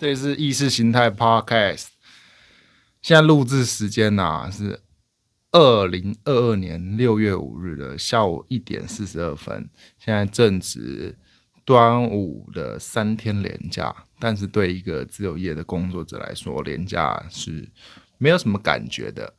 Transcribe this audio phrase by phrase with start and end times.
[0.00, 1.88] 这里是意识形态 Podcast。
[3.02, 4.80] 现在录制时间呐、是
[5.52, 9.68] 二零二二年六月五日的下午一点四十二分。
[9.98, 11.18] 现在正值
[11.66, 17.68] 端午的三天连假，但是对一个自由业的工作者来说，连假是
[18.16, 19.34] 没有什么感觉的。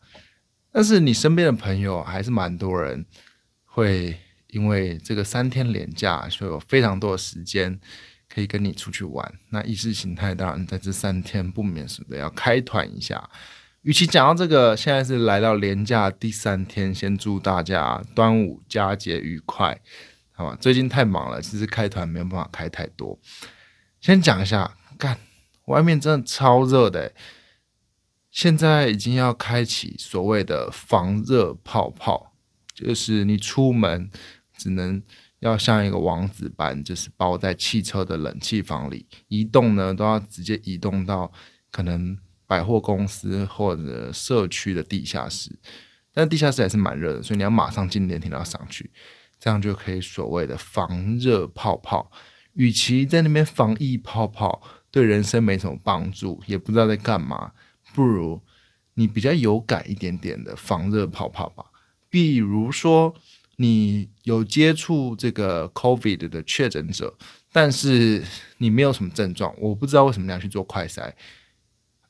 [0.72, 3.04] 但是你身边的朋友还是蛮多人
[3.66, 4.16] 会
[4.50, 7.80] 因为这个三天连假，就有非常多的时间
[8.34, 9.34] 可以跟你出去玩。
[9.50, 13.30] 那意识形态当然在这三天不免俗的要开团一下。
[13.82, 19.82] 与其讲到这个，现在是来到连假第三天，先祝大家端午佳节愉快，
[20.34, 20.58] 好吧？
[20.62, 23.20] 最近太忙了，其实开团没有办法开太多。
[24.00, 25.18] 先讲一下，干，
[25.66, 27.12] 外面真的超热的，
[28.30, 32.34] 现在已经要开启所谓的防热泡泡，
[32.76, 34.12] 就是你出门
[34.56, 35.02] 只能
[35.42, 41.32] 要像一个王子般，就是包在汽车的冷气房里，移动呢都要直接移动到
[41.72, 42.18] 可能
[42.48, 45.52] 百货公司或者社区的地下室，
[46.14, 48.92] 但地下室还是蛮热的，所以你要马上进电梯然后上去，
[49.40, 52.12] 这样就可以所谓的防热泡泡。
[52.54, 54.62] 与其在那边防疫泡泡，
[54.92, 57.54] 对人生没什么帮助，也不知道在干嘛，
[57.94, 58.42] 不如
[58.94, 61.66] 你比较有感一点点的防热泡泡吧。
[62.10, 63.16] 比如说，
[63.62, 67.16] 你有接触这个 COVID 的确诊者，
[67.52, 68.24] 但是
[68.58, 71.12] 你没有什么症状，我不知道为什么你要去做快筛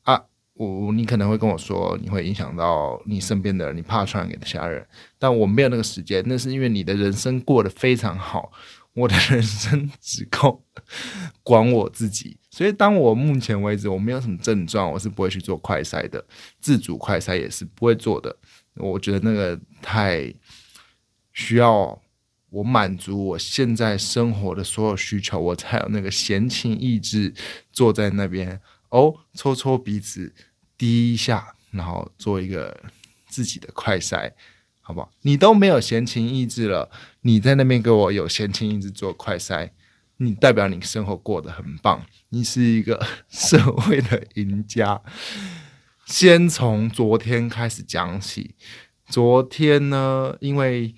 [0.04, 0.24] 啊。
[0.54, 4.86] 我你可能会跟我说，你会影响到你身边的人，你怕传染给其他人，
[5.18, 8.52] 但我没有那个时间，那是因为你的人生过得非常好。
[8.94, 10.62] 我的人生只够
[11.44, 16.22] 管我自己，所以当我目前为止我没有什么症状，我是不会去做快筛的，
[16.60, 18.36] 自主快筛也是不会做的。
[18.76, 20.34] 我觉得那个太
[21.34, 22.02] 需要
[22.50, 27.34] 我满足我现在生活的所有需求，我才有那个闲情逸致
[27.72, 30.34] 坐在那边哦，搓搓鼻子，
[30.78, 32.84] 滴一下，然后做一个
[33.28, 34.32] 自己的快筛。
[34.84, 35.12] 好不好？
[35.22, 36.89] 你都没有闲情逸致了，
[37.22, 39.70] 你在那边给我有闲情逸致做快筛，
[40.17, 45.00] 你代表你生活过得很棒，你是一个社会的赢家。
[46.08, 48.55] 先从昨天开始讲起，
[49.05, 50.95] 昨天呢，因为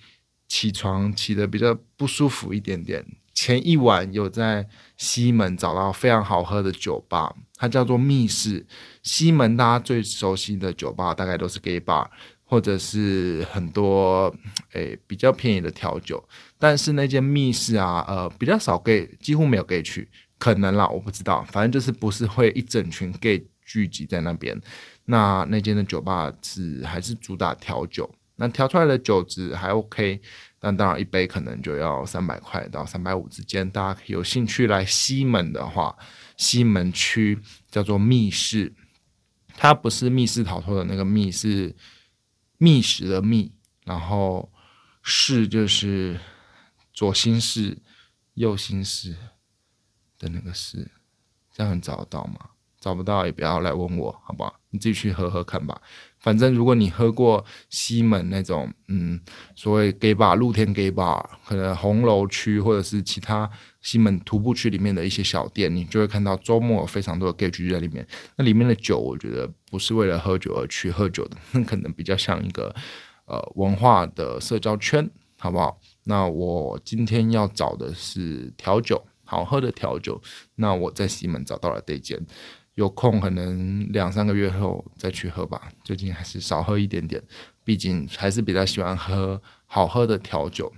[0.53, 3.03] 起床起的比较不舒服一点点，
[3.33, 8.63] 前一晚有在西门找到非常好喝的酒吧，它叫做密室。
[9.01, 12.07] 西门大家最熟悉的酒吧大概都是 gay bar。
[12.45, 14.31] 或者是很多
[14.73, 16.23] 诶比较便宜的调酒，
[16.59, 24.55] 但是那间密室啊，呃比较少 gay，几乎没有 gay 去，可能啦，我不知道，反正就是不是会一整群 gay 聚集在那边。
[25.05, 30.21] 那那间的酒吧是还是主打调酒，那调出来的酒质还 OK，
[30.59, 33.69] 但当然一杯可能就要三百块到三百五之间。
[33.69, 35.95] 大家有兴趣来西门的话，
[36.37, 37.39] 西门区
[37.69, 38.73] 叫做密室，
[39.55, 41.75] 它不是密室逃脱的那个密是。
[42.59, 43.51] 觅食的觅，
[43.83, 44.49] 然后
[45.01, 46.17] 室就是
[46.93, 47.77] 左心室、
[48.35, 49.17] 右心室
[50.17, 50.89] 的那个室，
[51.51, 52.51] 这样能找得到吗？
[52.79, 54.57] 找不到也不要来问我，好不好？
[54.69, 55.81] 你自己去喝喝看吧。
[56.23, 59.19] 反正如果你喝过西门那种，嗯，
[59.55, 63.47] 所谓 gay bar、露天 gay bar，可能红楼区或者是其他
[63.81, 68.07] 西门徒步区里面的一些小店，你就会看到周末有非常多的 gay 聚在里面。
[68.37, 72.73] 那里面的酒，我觉得不是为了喝酒而去喝酒的，那可能比较像一个
[73.25, 75.07] 呃文化的社交圈，
[75.37, 75.77] 好不好？
[76.05, 80.21] 那我今天要找的是调酒，好喝的调酒。
[80.55, 82.25] 那我在西门找到了这间。
[82.75, 87.21] 有空可能两三个月后再去喝吧，最近还是少喝一点点，
[87.63, 90.71] 毕竟还是比较喜欢喝好喝的调酒。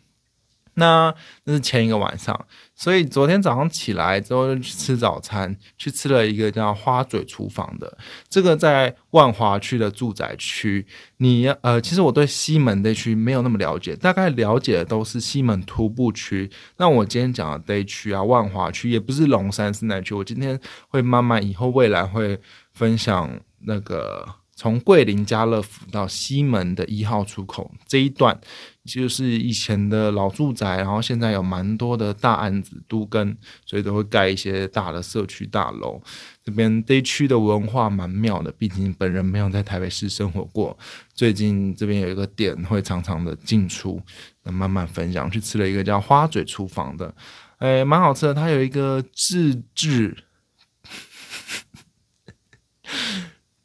[0.75, 1.13] 那
[1.45, 7.97] 那是前一个晚上，所以昨天早上起来之后就去吃早餐，去吃了一个叫花嘴厨房的，
[8.29, 10.85] 这个在万华区的住宅区。
[11.17, 16.49] 你呃，其实我对西门这区没有那么了解，大概了解的都是西门徒步区。
[16.77, 20.13] 那我今天讲的这区啊，万华区也不是龙山寺那区。
[20.13, 20.59] 我今天
[20.89, 22.39] 会慢慢以后未来会
[22.73, 23.29] 分享
[23.61, 28.37] 那个从桂林家乐福到西门的一号出口这一段。
[28.85, 33.35] 就是以前的老住宅，然后现在有蛮多的大案子都跟，
[33.65, 35.99] 所以都会盖一些大的社区大楼。
[36.43, 40.77] 这边这区的文化蛮妙的，毕竟本人没有在台北市生活过。
[41.15, 43.99] 最近这边有一个店会常常的进出，
[44.43, 45.29] 那慢慢分享。
[45.31, 47.15] 去吃了一个叫花嘴厨房的，
[47.57, 48.35] 哎，蛮好吃的。
[48.35, 50.15] 它有一个自制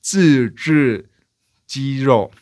[0.00, 1.11] 自制
[1.67, 2.32] 鸡肉，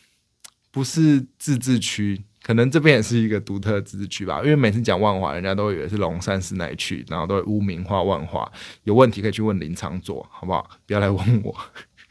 [0.71, 2.23] 不是自治区。
[2.49, 4.39] 可能这边也是一个独特的自治区吧。
[4.43, 8.51] 因为每次讲万华，人家都以为是龙山寺那一区，然后都会污名化万华。
[8.85, 10.67] 有问题可以去问林长佐，好不好？
[10.87, 11.55] 不要来问我。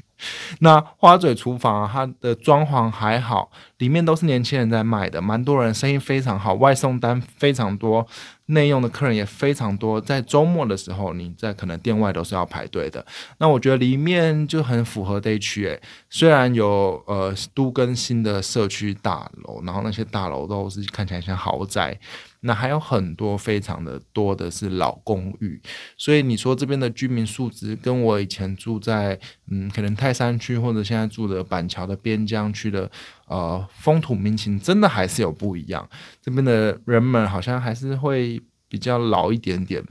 [0.62, 8.06] 那花嘴厨房，它的装潢还好，里面都是年轻人在卖的，蛮多人，生意非常好，外送单非常多，
[8.46, 10.00] 内用的客人也非常多。
[10.00, 13.04] 在周末的时候，你在可能店外都是要排队的。
[13.38, 15.80] 那我觉得里面就很符合这一区，诶，
[16.10, 21.98] 虽然有呃都更新的社区大楼，然后那些大楼都是看起来像豪宅。
[22.40, 25.60] 那还有很多非常的多的是老公寓，
[25.96, 29.18] 所以你说这边的居民素质跟我以前住在
[29.50, 32.88] 嗯可能泰山区或者现在住的板桥的边疆区的
[33.28, 35.88] 呃风土民情真的还是有不一样，
[36.20, 39.84] 这边的人们好像还是会比较老一点点，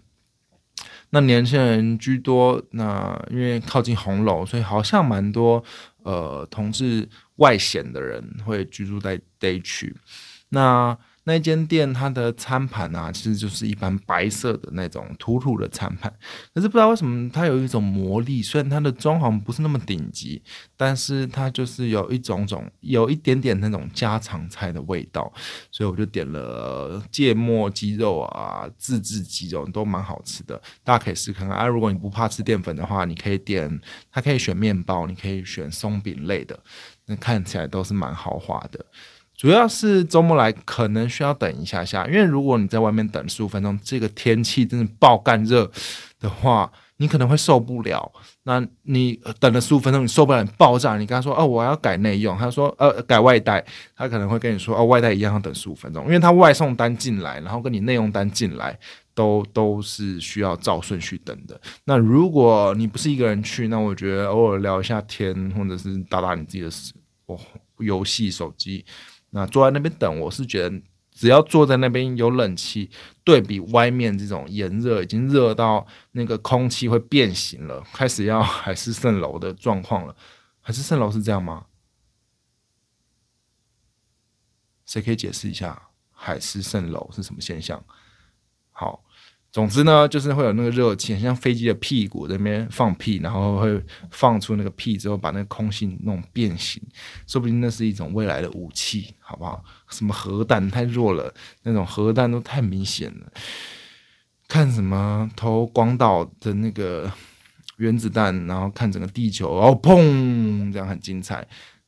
[1.12, 5.64] 那年轻人居多，那因为靠近红楼，所以好像蛮多
[6.04, 7.08] 呃同志
[7.38, 9.96] 外显的人会居住在这一区，
[10.50, 10.98] 那。
[11.28, 16.10] 那间店它的餐盘啊，其实就是一般白色的那种土土的餐盘，
[16.54, 18.42] 可是不知道为什么它有一种魔力。
[18.42, 20.42] 虽然它的装潢不是那么顶级，
[20.78, 25.30] 但是它就是有一种种有一点点那种家常菜的味道，
[25.70, 31.68] 所以我就点了芥末鸡肉啊，自制鸡肉都蛮好吃的，大家可以试看看啊。
[31.68, 36.58] 如果你不怕吃淀粉的话，你可以点，它可以选面包，你可以选松饼类的，
[37.06, 38.86] 那看起来都是蛮豪华的。
[39.38, 45.72] 主要是周末来可能需要等一下下，因为如果你在外面等十五分钟，这个天气真的爆干热
[46.20, 48.12] 的话，你可能会受不了。
[48.44, 53.64] 那你等了十五分钟，你受不了，你爆炸，你跟他说哦，我要改内用，他说呃改外带，
[53.96, 58.76] 他可能会跟你说哦外带一样要等十五分钟，因为他外送单进来，然后跟你内用单进来
[59.14, 61.62] 都都是需要照顺序等的。
[61.84, 66.70] 那如果你不是一个人去，那我觉得偶尔聊一下天，或者是打打你自己的
[67.28, 67.40] 哦
[67.78, 68.84] 游戏手机。
[69.32, 70.82] 那坐在那边等，我是觉得
[71.12, 72.90] 只要坐在那边有冷气，
[73.24, 80.16] 对比外面这种炎热，已经热到那个空气会变形了，开始要海市蜃楼的状况了。
[80.62, 81.66] 海市蜃楼是这样吗？
[84.86, 87.84] 谁可以解释一下海市蜃楼是什么现象？
[88.72, 89.04] 好。
[89.58, 96.80] 总之呢，就是会有那个热气，像飞机的屁股那边放屁，然后会放出那个屁之后，把那个空气弄变形，
[97.26, 99.64] 说不定那是一种未来的武器，好不好？
[99.90, 101.34] 什么核弹太弱了，
[101.64, 103.26] 那种核弹都太明显了。
[104.48, 107.12] 看什么投广岛的那个
[107.78, 111.44] 原子弹，然后看整个地球，然后砰，这样很精彩。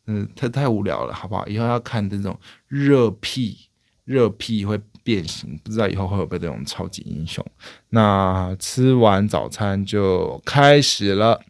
[0.08, 1.46] 嗯，太太无聊了，好不好？
[1.46, 2.36] 以后要看这种
[2.68, 3.70] 热屁，
[4.06, 4.82] 热屁会。
[5.10, 7.44] 变形，不知道以后会不会这种超级英雄。
[7.90, 11.42] 那吃完早餐就开始了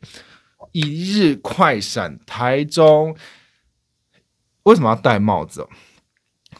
[0.72, 3.14] 一日快闪台中。
[4.64, 5.68] 为什么要戴帽子？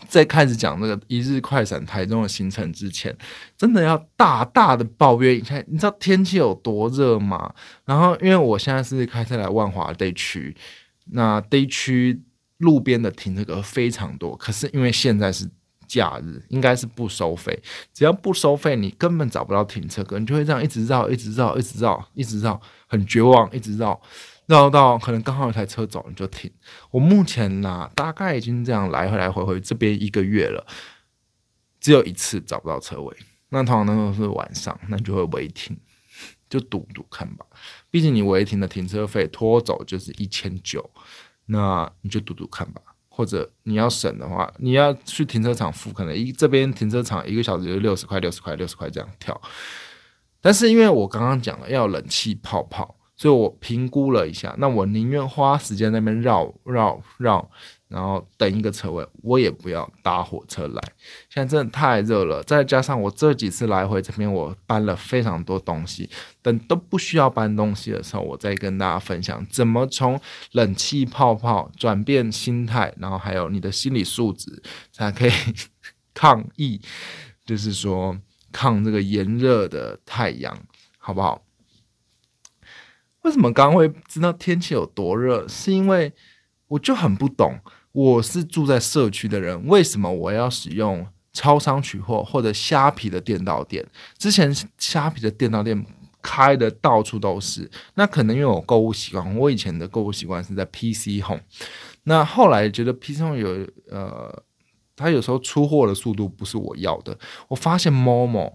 [0.10, 3.18] 在开始讲那个一日快闪台中的行程之前，
[3.56, 5.64] 真的要大大的抱怨一下。
[5.68, 7.54] 你知道天气有多热吗？
[7.86, 10.54] 然后，因为我现在是开车来万华地区，
[11.12, 12.22] 那地区
[12.58, 15.50] 路边的停车格非常多，可是因为现在是。
[15.90, 17.60] 假日应该是不收费，
[17.92, 24.00] 只要不收费，你根本找不到停车格，你就会这样一直绕，一直绕，一直绕，一直绕，很绝望，一直绕，
[24.46, 26.50] 绕到可能刚好有台车走，你就停。
[26.92, 30.64] 我目前呢，大概已经这样来回来回回这边一个月了，
[31.80, 33.18] 只有一次找不到车位，
[33.50, 35.76] 那通常都是晚上，那就会违停，
[36.48, 37.44] 就赌赌看吧。
[37.90, 40.88] 毕竟你违停的停车费拖走就是一千九，
[41.48, 42.80] 那你就赌赌看吧。
[43.20, 49.42] 或者你要省的话，你要去停车场付，可能一这边停车场一个小时就六十块、六十块、六十块这样跳。
[50.40, 57.52] 但是因为我刚刚讲了要冷气泡泡，所以我评估了一下，那我宁愿花时间那边绕绕绕。
[57.90, 60.82] 然后等一个车位，我也不要搭火车来。
[61.28, 66.08] 现在真的太热了，再加上我这几次来回这边，我搬了非常多东西。
[66.44, 70.22] 等都不需要搬东西的时候，我再跟大家分享怎么从
[70.52, 74.62] 冷气泡泡转变心态，然后还有你的心理素质，
[74.92, 75.32] 才可以
[76.14, 76.80] 抗疫，
[77.44, 78.16] 就是说
[78.52, 80.56] 抗这个炎热的太阳，
[81.00, 81.42] 好不好？
[83.24, 85.48] 为什么刚刚会知道天气有多热？
[85.48, 86.12] 是因为
[86.68, 87.60] 我就很不懂。
[87.92, 93.86] 我是住在社区的人，为什么我要使用超商取货或者虾皮的电到店？
[94.18, 95.86] 之前虾皮的电到店
[96.22, 101.42] 开的到处都是，那可能因为我购物习惯，我以前的购物习惯是在 PC Home，
[102.04, 104.44] 那后来觉得 PC Home 有呃，
[104.96, 108.54] 它有时候出货的速度不是我要的，我发现 Momo。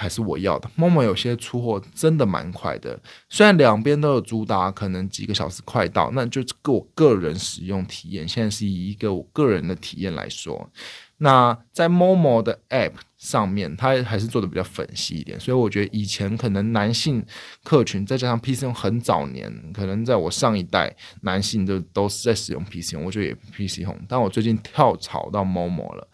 [0.00, 0.70] 还是我要的。
[0.76, 2.96] 陌陌有些出货真的蛮快的，
[3.28, 8.26] 虽然两边都有主打，可能几个小时快到，那就个我个人使用体验。
[8.28, 10.70] 现在是以一个我个人的体验来说，
[11.16, 17.24] 那在 Momo 的 App 上面，它还是做的比较粉细一点，所以我觉得以前可能男性
[17.64, 26.08] 客群，再加上 PC 用很早年，可能在我上一代男性都都是在使用 PC 用，我觉得也 PC 用，但我最近跳槽到 Momo 了。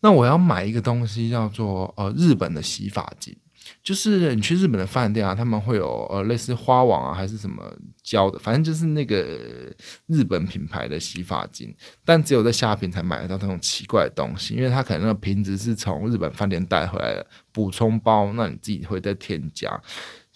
[0.00, 3.36] 那我要买一个东西叫做呃日本的洗发精。
[3.84, 7.62] 就是你去日本的饭店啊，他们会有呃类似花王啊，还是什么
[8.02, 9.72] 胶的，反正就是那个
[10.06, 11.72] 日本品牌的洗发精，
[12.04, 19.80] 但只有在虾品才买得到那种奇怪的东西，因为它可能那个瓶子是从日本饭店带回来的补充包，那你自己会再添加。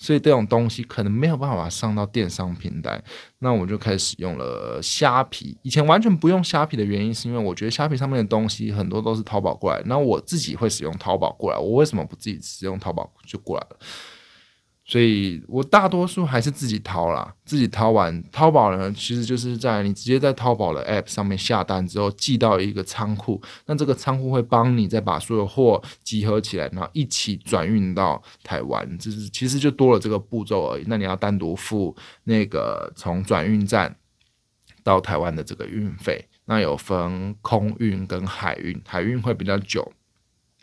[0.04, 3.02] 所以这种东西可能没有办法上到电商平台，
[3.38, 5.56] 那我就开始用了虾皮。
[5.62, 13.78] 以前完全不用虾皮的原因，是因为我觉得虾皮上面的东西很多都是淘宝过来，那我自己会使用淘宝过来，我为什么不自己使用淘宝就过来了？
[14.86, 30.84] 所以我大多数还是自己淘啦，自己淘完淘宝呢，其实就是在你直接在淘宝的 App 上面下单之后，寄到一个仓库，那这个仓库会帮你再把所有货集合起来，然后一起转运到台湾，就是其实就多了这个步骤而已。
[30.86, 33.96] 那你要单独付那个从转运站
[34.82, 39.92] 到台湾的这个运费，那有分空运跟海运，海运会比较久，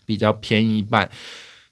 [0.06, 1.10] 比较便宜一半，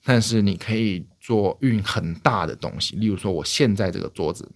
[0.04, 1.06] 但是你可以。
[1.30, 4.52] 做运很大的东西，例如说，我现在这个桌子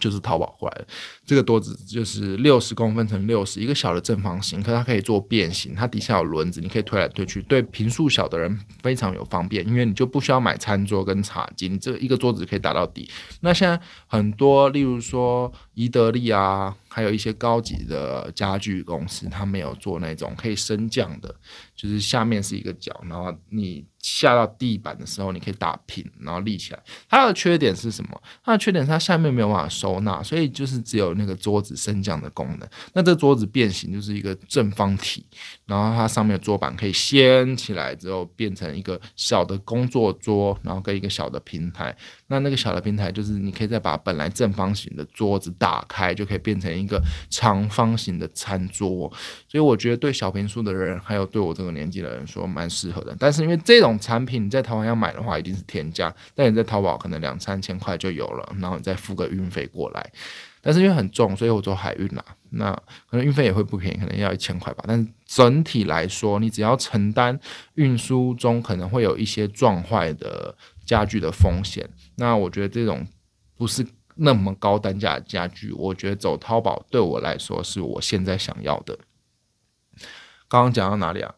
[0.00, 0.86] 就是淘宝过来的。
[1.24, 13.08] 这个桌子就是六十公分乘六十，一个小的正方形，可它可以做变形，它底下有轮子，你可以推来推去，对平数小的人非常有方便，因为你就不需要买餐桌跟茶几，你这一个桌子可以打到底。
[13.40, 16.76] 那现在很多，例如说宜得利啊。
[16.94, 21.34] 还有一些高级的家具公司，他没有做那种可以升降的，
[21.74, 26.82] 就是下面是一个角，然后你下到地板的时候，你可以打平，然后立起来。
[27.08, 28.22] 它的缺点是什么？
[28.44, 32.68] 它的缺点是它下面没有办法收纳，所以就是只有那个桌子升降的功能。
[32.92, 35.24] 那这桌子变形就是一个正方体，
[35.66, 41.94] 然后它上面的桌板可以掀起来之后变成一个小的工作桌，然后跟一个小的平台。
[42.28, 49.12] 那那个小的平台就是你可以再把本来正方形的桌子打开，就可以变成一个长方形的餐桌。
[49.48, 53.14] 所以我觉得对小平数的人，还有对我这个年纪的人说蛮适合的。
[53.18, 60.10] 但是因为这种产品你在台湾要买的话，一定是天价，但你在淘宝可能两三千块就有了，然后你再付个运费过来。
[60.62, 62.24] 但是因为很重，所以我做海运啦。
[62.50, 62.72] 那
[63.10, 64.84] 可能运费也会不便宜，可能要一千块吧。
[64.86, 67.38] 但是整体来说，你只要承担
[67.74, 71.86] 运输中可能会有一些撞坏的家具的风险。
[72.16, 73.06] 那我觉得这种
[73.56, 78.98] 不是那么高单价的家具，我觉得走淘宝对我来说是我现在想要的。
[80.48, 81.34] 刚刚讲到哪里啊？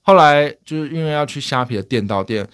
[0.00, 2.48] 后来就是因为要去虾皮的店到店，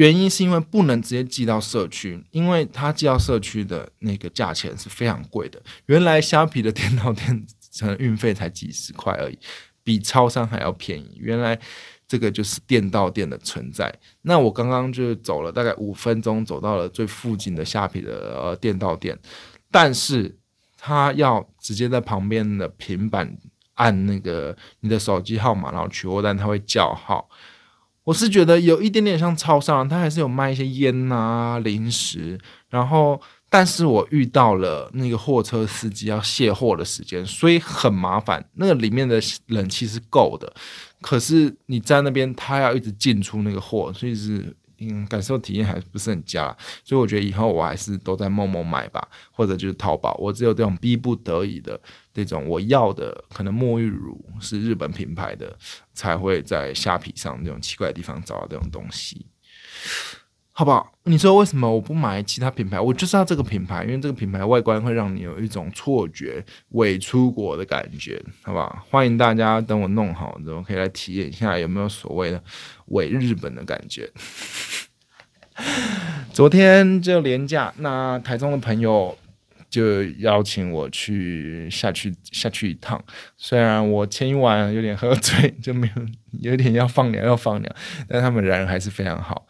[0.00, 5.60] 原因是因为不能直接寄到社区，因为他寄到社区的那个价钱是非常贵的。
[5.86, 7.46] 原来虾皮的店到店
[7.78, 9.38] 可能运费才几十块而已，
[9.84, 11.16] 比超商还要便宜。
[11.16, 11.60] 原来。
[12.10, 13.88] 这个就是店到店的存在。
[14.22, 19.16] 那我刚刚就走了大概五分钟，走到了最附近的虾皮的呃店到店，
[19.70, 20.36] 但是
[20.76, 23.38] 他要直接在旁边的平板
[23.74, 27.30] 按那个你的手机号码，然后取货单，他会叫号。
[28.10, 32.38] 我是觉得有一点点像超商，他还是有卖一些烟啊零食，
[32.68, 33.20] 然后。
[33.52, 38.48] 但是我遇到了那个货车司机要卸货的时间，所以很麻烦。
[38.54, 40.54] 那个里面的冷气是够的，
[41.00, 46.56] 可是你在那边，他要一直进出那个货，所以是嗯，感受体验还不是很佳。
[46.84, 50.14] 所以我觉得以后我还是都在陌陌买吧，或者就是淘宝。
[50.20, 51.80] 我只有这种逼不得已的
[52.12, 55.56] 这种我要的，可能沐浴乳是日本品牌的，
[55.92, 59.26] 才会在虾皮上这种奇怪的地方找到这种东西。
[60.52, 60.92] 好不好？
[61.04, 62.78] 你说为什么我不买其他品牌？
[62.78, 68.84] 我就是要这个品牌，因为这个品牌外观会让你有一种错觉，伪出国的感觉，好不好？
[68.90, 72.42] 欢迎大家等我弄好之后，可以来体验一下有没有所谓的
[72.86, 74.10] 伪日本的感觉。
[76.30, 79.16] 昨天就廉价，那台中的朋友
[79.70, 83.02] 就邀请我去下去 下去一趟。
[83.36, 87.76] 虽然我前一晚有点喝醉，就没有有点要放鸟要放鸟，
[88.08, 89.46] 但他们人还是非常好。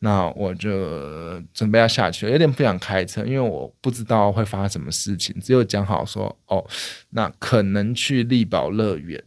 [0.00, 5.34] 那我就准备要下去，有点不想开车，因为我不知道会发生什么事情。
[5.40, 6.62] 只有讲好说，哦，
[7.10, 9.22] 那可能去力宝乐园，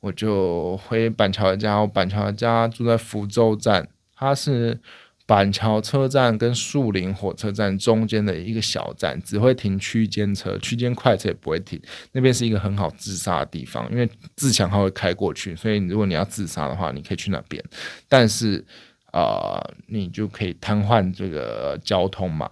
[0.00, 1.78] 我就回板桥家。
[1.78, 4.78] 我板桥家住在福州站，它是
[5.26, 11.78] 板桥车站跟树林火车站中间的一个小站，只会停区间车，区间快车也不会停。
[12.12, 17.62] 那边是一个很好自杀的地方，因为自强号会开过去，所以如果你要自杀的话，你可以去那边。
[18.08, 18.64] 但是。
[19.12, 22.50] 啊，你就可以瘫痪这个交通嘛？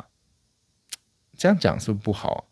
[1.36, 2.48] 这样讲是不是不好？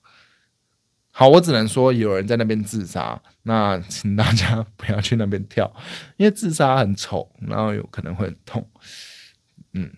[1.12, 5.72] 好，我只能说有人在那边自杀，那请大家不要去那边跳，
[6.18, 8.68] 因为自杀很丑，然后有可能会很痛。
[9.72, 9.90] 嗯，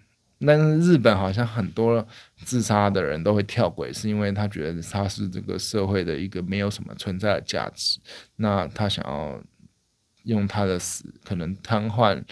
[0.46, 2.06] 但是日本好像很多
[2.44, 7.98] 自杀的人都会跳轨，是因为他觉得他是这个社会的一个没有什么存在的价值，
[8.36, 9.42] 那他想要
[10.24, 12.22] 用他的死可能瘫痪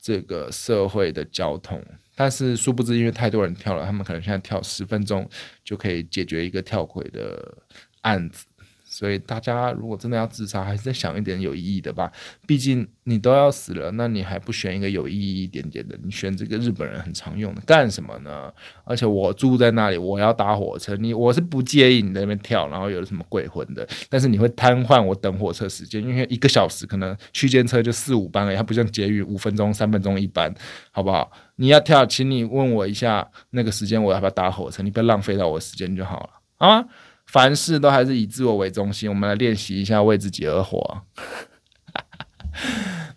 [0.00, 1.84] 这个社会的交通。
[2.14, 5.28] 但是殊不知，因为太多人跳了，他们可能现在跳十分钟
[5.64, 7.58] 就可以解决一个跳轨的。
[8.02, 8.44] 案子，
[8.92, 12.12] 所以大家如果真的要自杀，还是再想一点有意义的吧。
[12.46, 15.98] 毕竟你都要死了，那你还不选一个有意义一点点的？
[16.04, 18.52] 你选这个日本人很常用的，干什么呢？
[18.84, 23.88] 而且我住在那里，我要搭火车，你我是不介意你在那边跳，然后有什么鬼魂的。
[24.10, 30.54] 但是你会瘫痪我等火车时间，因为一个小时可能区间车就四五班了，它不像捷运五分钟、三分钟一班，
[30.90, 31.32] 好不好？
[31.56, 34.82] 你要跳，请你问我一下那个时间，我要不要搭火车？
[34.82, 36.84] 你不要浪费到我时间就好了，好吗？
[37.32, 39.08] 凡事都还是以自我为中心。
[39.08, 41.02] 我们来练习一下为自己而活。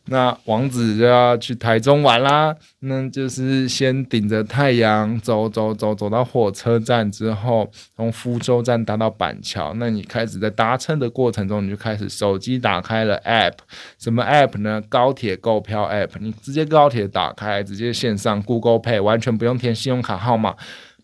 [0.07, 9.73] 那王子就要去台中玩啦，那就是先顶着太阳走走走，走到火车站之后，从福州站搭到板桥。
[9.77, 13.55] 那你开始在搭乘的过程中，你就开始手机打开了 App，
[13.97, 14.79] 什么 App 呢？
[14.87, 20.55] 高铁购票 App，你直接高铁打开，直接线上 Google Pay，完全不用填信用卡号码。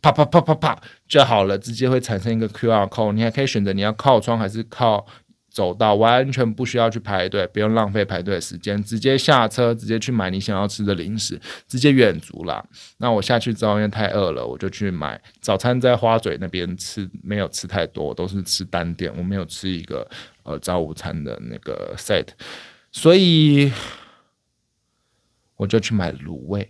[0.01, 5.05] 啪啪啪啪啪就好了，直接会产生一个 QR code，你还可以选择你要靠窗还是靠
[5.49, 12.65] 走道，完全不需要去排队，不用浪费排队的时间，直接下车，直接去买你想要吃的零食，直接远足啦。
[12.97, 20.09] 那我下去之后因为太饿了，我就去买早餐，在花嘴那边吃，没有吃太多，都是吃单点，我没有吃一个
[20.43, 22.27] 呃早午餐的那个 set，
[22.91, 23.71] 所以
[25.57, 26.67] 我就去买卤味，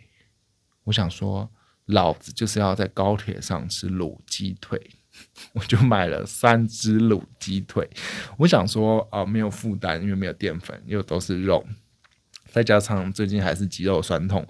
[0.84, 1.50] 我想说。
[1.88, 4.80] 老子就是要在高铁上吃卤鸡腿，
[5.54, 7.90] 我就买了三只卤鸡腿。
[8.38, 11.66] 我想说啊，没有负担，因为没有淀粉，又都是肉，
[12.50, 14.48] 再加上最近还是肌肉酸痛，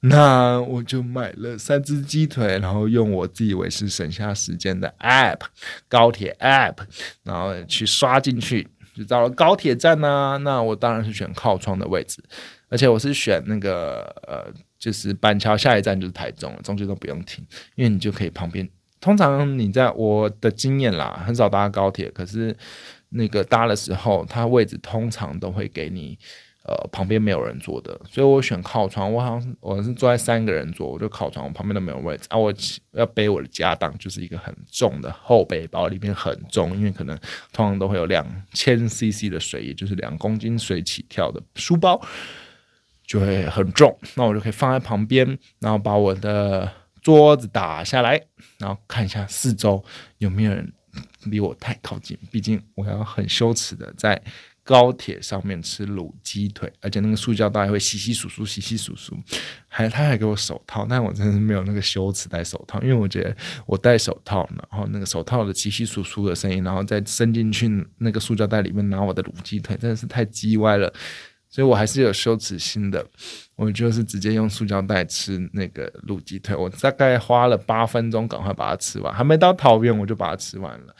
[0.00, 5.40] 那我就买了三只鸡腿，然后用我自以为是省下时间的 app
[5.88, 6.76] 高铁 app，
[7.24, 10.38] 然后去刷进去，就到了高铁站呢。
[10.42, 12.22] 那我当然是选靠窗的位置，
[12.68, 14.50] 而且我是选那个呃。
[14.80, 18.68] 就是板桥下一站就是台中了，中间都不用停，因为你就可以旁边。
[19.00, 22.56] 通常你在我的经验啦，很少搭高铁，可是
[23.10, 26.18] 那个搭的时候，它位置通常都会给你，
[26.64, 29.10] 呃，旁边没有人坐的，所以我选靠窗。
[29.10, 32.36] 我好像我是坐在三个人坐，我就靠窗，我旁边都没有位置啊。
[32.36, 32.52] 我
[32.92, 37.18] 要背我的家当，就是一个很重的后背包，里面很重，因为可能
[37.52, 41.98] 通常都会有两千 CC 的水，也就是两公斤水起跳的书包。
[43.10, 45.26] 就会很重，那我就可以放在旁边，
[45.58, 48.22] 然后把我的桌子打下来，
[48.58, 49.84] 然后看一下四周
[50.18, 50.72] 有没有人
[51.24, 52.16] 离我太靠近。
[52.30, 54.22] 毕竟我要很羞耻的在
[54.62, 59.18] 高铁上面吃卤鸡腿，而且那个塑胶袋会稀稀疏疏、稀稀疏疏，
[59.66, 67.68] 还他还给我手套，但我真的是没有那个羞耻戴手套，因为我觉得我戴手套，然后那个手套的稀稀疏疏的声音，然后再伸进去
[67.98, 70.92] 那个塑胶袋里面拿我的卤鸡腿，真的是太叽歪了。
[71.50, 73.04] 所以我还是有羞耻心的，
[73.56, 80.94] 我就是直接用塑胶袋吃那个卤鸡腿，我大概花了八分钟，赶快把它吃完，还没到桃园我就把它吃完了。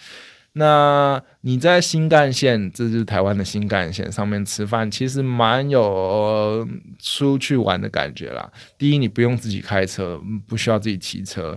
[0.54, 6.66] 那你在新干线，这就是台湾的新干线上面吃饭，其实蛮有
[6.98, 8.50] 出去玩的感觉啦。
[8.76, 11.56] 第一，你不用自己开车，不需要自己骑车，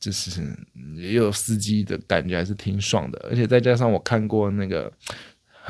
[0.00, 0.40] 就是
[0.96, 3.22] 也有司机的感觉，还是挺爽的。
[3.28, 4.90] 而且再加上我看过那个。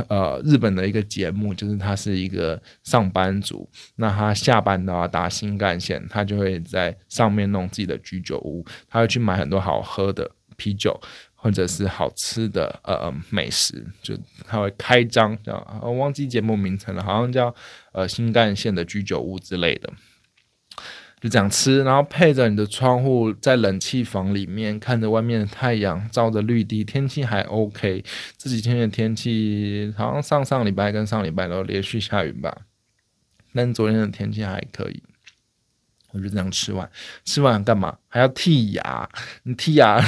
[0.08, 11.00] 呃，日本的一个节目，就是他是一个上班族，那他下班的话搭新干线，他就会在上面弄自己的居酒屋，他会去买很多好喝的啤酒
[11.34, 14.14] 或者是好吃的呃美食，就
[14.46, 17.54] 他会开张叫我忘记节目名称了，好像叫
[17.92, 19.90] 呃新干线的居酒屋之类的。
[21.18, 28.04] 就这样吃，然后配着你的窗户，在冷气房里面看着外面的太阳，照着绿地，天气还 OK。
[28.36, 32.54] 这几天的天气好像上上礼拜跟上礼拜都连续下雨吧，
[33.54, 35.02] 但昨天的天气还可以。
[36.12, 36.88] 我就这样吃完，
[37.24, 37.96] 吃完干嘛？
[38.08, 39.08] 还要剔牙。
[39.44, 39.98] 你剔牙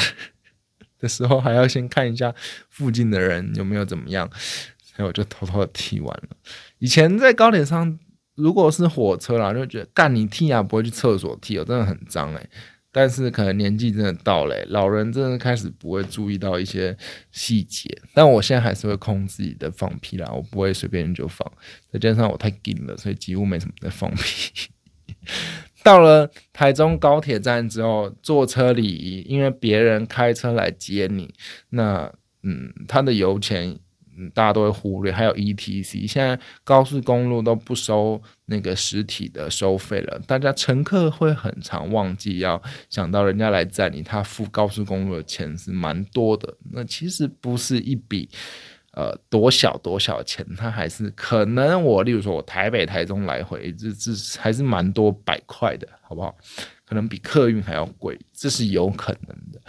[1.01, 2.35] 的时候还要先看一下
[2.69, 4.31] 附近的人有没有怎么样，
[4.83, 6.37] 所以我就偷偷的剔完了。
[6.79, 7.99] 以前在高铁上。
[8.39, 12.49] 如果是火车啦，就觉得干你剔牙不会去厕所剔，哦，真的很脏诶。
[12.91, 16.97] 但是可能年纪真的到了，老人真的开始不会注意到一些
[17.31, 17.87] 细节。
[18.15, 21.47] 但我现在还是会控制自己的放屁啦，我不会随便就放。
[21.93, 24.71] 再加上我太紧了，所以几乎没什么在放屁。
[25.85, 31.33] 到了台中高铁站之后，坐车礼仪，因为别人开车来接你，
[31.71, 33.79] 那嗯，他的油钱，
[34.35, 48.29] 大家都会忽略，还有 ETC，现在高速公路都不收那个实体的收费了，大家乘客会很常忘记要想到人家来载你，他付高速公路的钱是蛮多的，那其实不是一笔。
[48.93, 56.37] 呃，多小多小钱，它还是可能我，例如说我台北、台中来回，这这还是蛮多百块的，好不好？
[56.89, 59.61] 可能比客运还要贵，这是有可能的。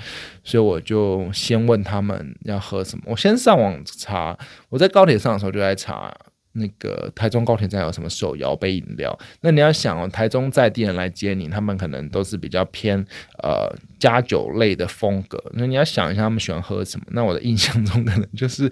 [0.43, 4.37] 所以我就先问他们要喝什么，我先上网查，
[4.69, 6.15] 我在高铁上的时候就在查。
[6.53, 9.17] 那个台中高铁站有什么手摇杯饮料？
[9.41, 12.97] 那你要想哦，台中在地人来接你，他们可能都是比较偏
[13.43, 15.41] 呃加酒类的风格。
[15.53, 17.05] 那你要想一下，他们喜欢喝什么？
[17.11, 18.63] 那我的印象中可能就是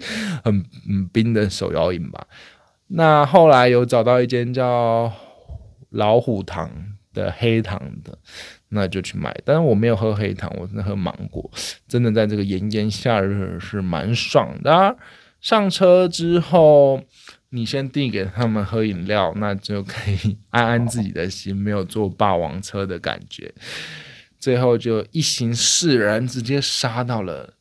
[0.44, 0.52] 很
[0.90, 2.26] 嗯冰的手摇饮吧。
[2.88, 5.10] 那后来有找到一间叫
[5.90, 6.68] 老虎堂
[7.18, 8.16] 的黑糖的，
[8.68, 9.36] 那就去买。
[9.44, 11.50] 但是我没有喝黑糖，我是喝芒果。
[11.86, 14.96] 真的在这个炎炎夏日是蛮爽的。
[15.40, 17.02] 上车之后。
[17.50, 23.50] 你先递给他们喝饮料，那就可以安安自己的心，没有坐霸王车的感觉。
[24.38, 27.54] 最后就一行四人直接杀到了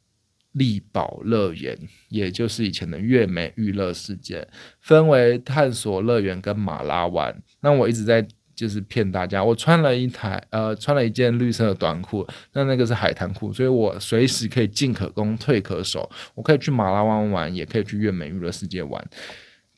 [0.51, 4.45] 力宝乐园，也就是以前的月美娱乐世界，
[4.81, 7.41] 分为探索乐园跟马拉湾。
[7.61, 19.07] 那我一直在就是骗大家，我穿了一台呃穿了一件绿色的短裤，那那个是海滩裤，所以我随时可以进可攻退可守，我可以去马拉湾玩，也可以去越美娱乐世界玩。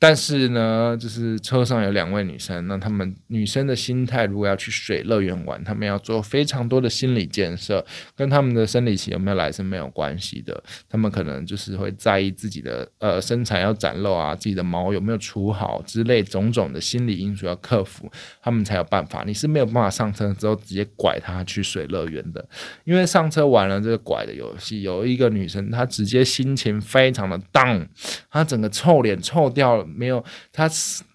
[0.01, 7.85] 但是呢，就是车上有两位女生，那她们女生的心态，如果要去水乐园玩，她们要做非常多的心理建设，
[8.15, 10.63] 跟她们的生理期有没有来是没有关系的。
[10.87, 18.09] 她们可能就是会在意自己的呃身材要展露啊，自己的毛有没有除好之类种种的心理因素要克服，
[18.41, 19.25] 她们才有办法。
[19.27, 22.47] 你是没有办法上车之后直接拐她去水乐园的，
[22.85, 27.85] 因为上车玩了这个拐的游戏，有一个女生她直接心情非常的 down，
[28.31, 29.88] 她整个臭脸臭掉了。
[29.95, 30.69] 没有，他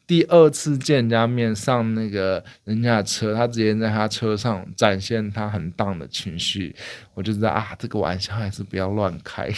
[0.06, 6.74] 第二次见人家面上那个人家的车，他直接在他车上展现他很荡的情绪，
[7.14, 9.48] 我就知道啊，这个玩笑还是不要乱开。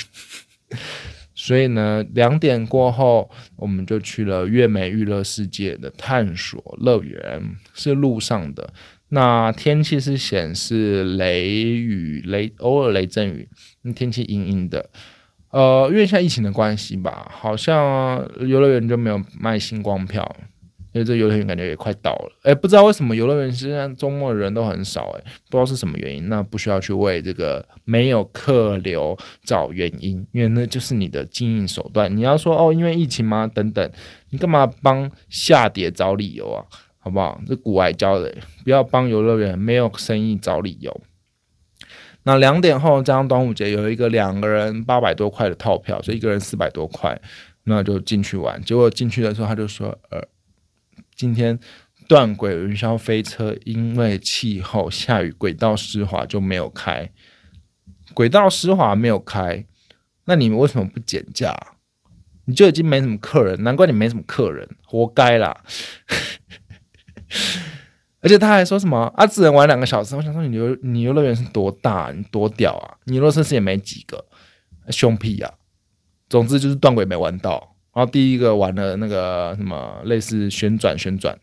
[1.35, 7.43] 所以呢，两点过后，我们就去了月美娱乐世界的探索乐园，
[7.75, 8.73] 是路上的。
[9.11, 13.49] 那天气是显示雷雨雷，偶尔雷阵雨，
[13.83, 14.89] 那天气阴阴的。
[15.51, 20.37] 呃，因为现在疫情的关系吧，好像游乐园就没有卖星光票，
[20.93, 22.33] 因为这游乐园感觉也快倒了。
[22.43, 26.29] 哎，不知道为什么游乐园现在周末的人都很少，哎，不知道是什么原因。
[26.29, 32.15] 那不需要去为这个没有客流找原因，因为那就是你的经营手段。
[32.15, 33.47] 你要说哦，因为疫情吗？
[33.47, 33.91] 等等，
[34.31, 36.65] 你干嘛帮下跌找理由啊？
[36.99, 37.41] 好不好？
[37.47, 41.01] 这古外教的，不要帮游乐园没有生意找理由。
[42.29, 47.17] 那两点后加上端午节，有一个两个人八百多块的套票，所以一个人四百多块，
[47.63, 48.61] 那就进去玩。
[48.63, 50.21] 结果进去的时候，他就说：“呃，
[51.15, 51.57] 今天
[52.09, 57.09] 断轨云霄飞车因为气候下雨，轨道湿滑就没有开。
[58.13, 59.65] 轨道湿滑没有开，
[60.25, 61.57] 那你们为什么不减价？
[62.47, 65.63] 你就已经没什么客人，难怪你没什么客人，活该啦！”
[68.23, 70.17] 而且他还说什么啊，只能玩两个小时。
[70.17, 72.97] 我想说，你游你游乐园是多大，你多屌啊！
[73.05, 74.25] 你游乐设施也没几个，
[74.89, 75.53] 凶屁呀！
[76.29, 77.77] 总之就是断轨没玩到。
[77.95, 81.39] 然后第一个玩的那个什么类似旋转旋转，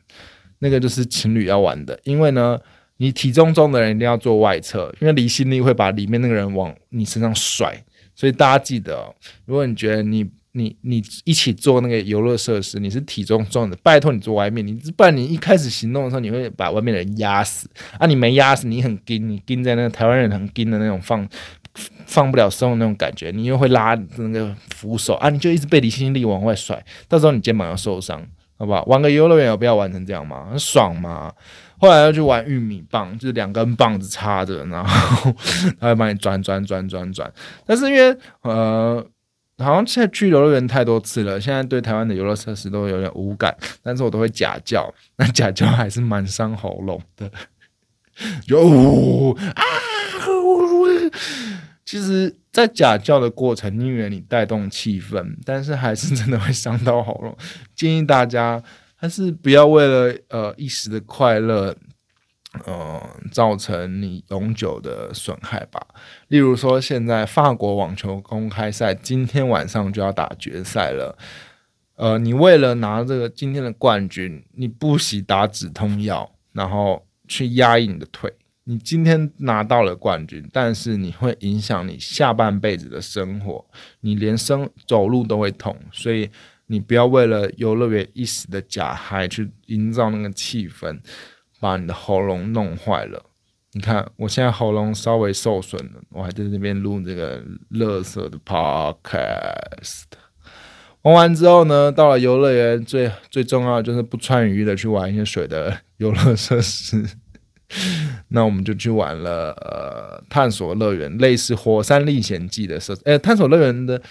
[0.59, 1.97] 那个就是情侣要玩的。
[2.03, 2.59] 因为呢，
[2.97, 7.83] 你体重重的人一定要坐外侧，因为离心力会把里面那个人往你身上甩。
[8.15, 9.13] 所以大家记得，
[9.45, 10.29] 如果你觉得你。
[10.55, 18.05] 你你一起做那个游乐设施，你是体重重的，拜托你坐外面，你不然你一开始行动的时候，你会把外面的人压死啊！
[18.05, 21.27] 你没压死，你很紧，你紧在那个台湾人很紧的那种放
[22.05, 28.23] 放不了松那种感觉，你又会拉那个扶手啊，你就一直被离心力往外甩，到时候你肩膀要受伤，
[28.59, 28.83] 好不好？
[28.85, 30.49] 玩个游乐园有必要玩成这样吗？
[30.51, 31.33] 很爽吗？
[31.79, 35.33] 后来要去玩玉米棒，就是两根棒子插着，然后
[35.81, 37.33] 他会帮你转转转转转，
[37.65, 39.03] 但是因为呃。
[39.59, 47.29] 好像现在去游乐园太多次了，现在对台湾的游乐设施都有点无感， 但是我都会假叫， 那假叫还是蛮伤喉咙的。
[48.47, 49.63] 就啊，
[51.85, 57.35] 其实，在假叫的过程，因为你带动气氛，但是还是真的会伤到喉咙。
[57.75, 58.61] 建议大家
[58.95, 61.75] 还是不要为了呃一时的快乐。
[62.67, 65.85] 嗯，造成你永久的损害吧。
[66.27, 71.17] 例如说，现在法国网球公开赛今天晚上就要打决赛了。
[71.95, 83.63] 呃，你为了拿这个今天的冠军，你不惜打止痛药，然后去压抑你的腿，你今天拿到了冠军，但是你会影响你下半辈子的生活，
[84.01, 86.29] 你连生走路都会痛，所以
[86.65, 90.99] 你不要为了游乐园一时的假嗨去营造那个气氛，
[91.63, 93.23] 把你的喉咙弄坏了。
[93.71, 100.04] 你看，我现在喉咙稍微受损了，我还在这边录这个乐色的 podcast。
[101.04, 107.06] 玩完之后呢，到了游乐园，最最重要的就是不穿雨衣的去玩一些水的 游乐设施。
[108.28, 113.02] 那我们就去玩了呃探索乐园，类似火山历险记的设施。
[113.06, 114.02] 哎，探索乐园的。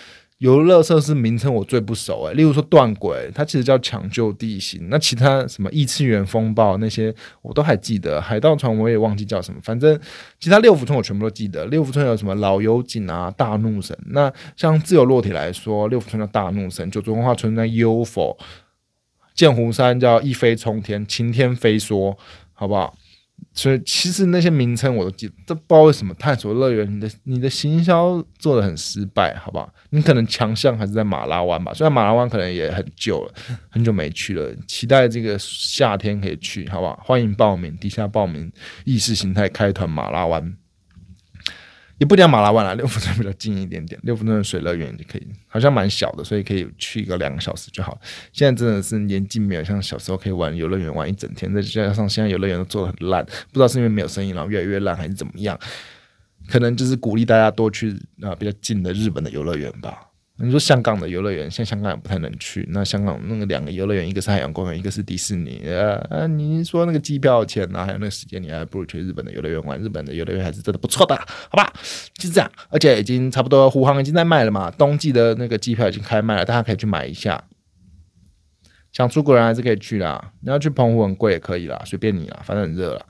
[0.43, 4.89] 游乐设施名称我最不熟哎，例如说断轨，它其实叫抢救地形。
[4.91, 9.61] 那其他什么异次元风暴那些我都还记得，海盗船我也忘记叫什么。
[9.63, 9.97] 反正
[10.41, 11.65] 其他六福村我全部都记得。
[11.67, 13.97] 六福村有什么老油井啊、大怒神。
[14.07, 18.37] 那像自由落体来说，六福村叫大怒神，九族文化村叫 UFO，
[19.37, 22.17] 剑湖山叫一飞冲天、晴天飞梭，
[22.53, 22.93] 好不好？
[23.55, 29.73] 所以其实那些名称我都记，这不知道为什么探索乐园你的你的行销做的很失败，好不好？
[29.91, 33.35] 你可能强项还是在马拉湾吧，虽然马拉湾可能也很久了，
[33.69, 36.99] 很久没去了，期待这个夏天可以去，好不好？
[37.05, 38.51] 欢迎报名，底下报名
[38.85, 40.57] 意识形态开团马拉湾。
[42.03, 47.97] 也不讲马拉湾了，六福村 比较近一点点，六福村的水乐园就可以，好像蛮小的，所以可以去一个两个小时就好。
[48.33, 55.57] 现在真的是年纪没有像小时候可以玩游乐园玩一整天，再加上现在游乐园都做的很烂，不知道是因为没有生意，然后越来越烂，还是怎么样？
[56.49, 60.01] 可能就是鼓励大家多去啊比较近的日本的游乐园吧。
[60.45, 62.67] 你说香港的游乐园，现在香港也不太能去。
[62.73, 65.63] 那香港那个两个游乐园，一个是海洋公园，一个是迪士尼。
[66.11, 69.81] 呃，你说那个机票钱啊，还有那个时间，你还不如去日本的游乐园玩。
[69.81, 71.15] 日本的游乐园还是真的不错的，
[71.49, 71.73] 好吧？
[72.15, 74.69] 就是这样，而且已经差不多，湖航已经在卖了嘛。
[74.73, 77.45] 冬季的那个机票已经开卖了，大家可以去买一下。
[78.91, 80.33] 想出国人还是可以去啦。
[80.41, 83.07] 你要去澎湖很贵也可以啦，随便你啦，反正很热了。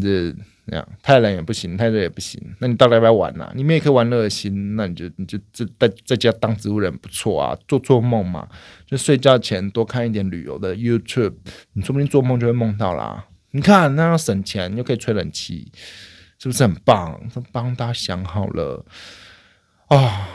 [0.00, 0.34] 这。
[0.66, 2.40] 那样太冷也不行，太热也不行。
[2.60, 3.50] 那你到底要不要玩呢？
[3.54, 8.48] 你们也可以玩乐心，那你就你就在在在家当植物人不错啊，做做梦嘛。
[8.86, 11.34] 就睡觉前多看一点旅游的 YouTube，
[11.72, 13.26] 你说不定做梦就会梦到啦。
[13.50, 15.70] 你看那样省钱又可以吹冷气，
[16.38, 17.20] 是不是很棒？
[17.50, 18.84] 帮大家想好了
[19.88, 20.28] 啊，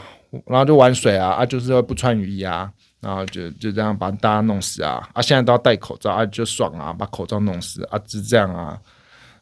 [0.46, 5.22] 然后就玩水啊啊，就是要不穿雨衣啊，然后就就这样把大家弄死啊啊！
[5.22, 8.78] 现在都要戴口罩啊，就爽啊，把口罩弄死啊，就这样啊。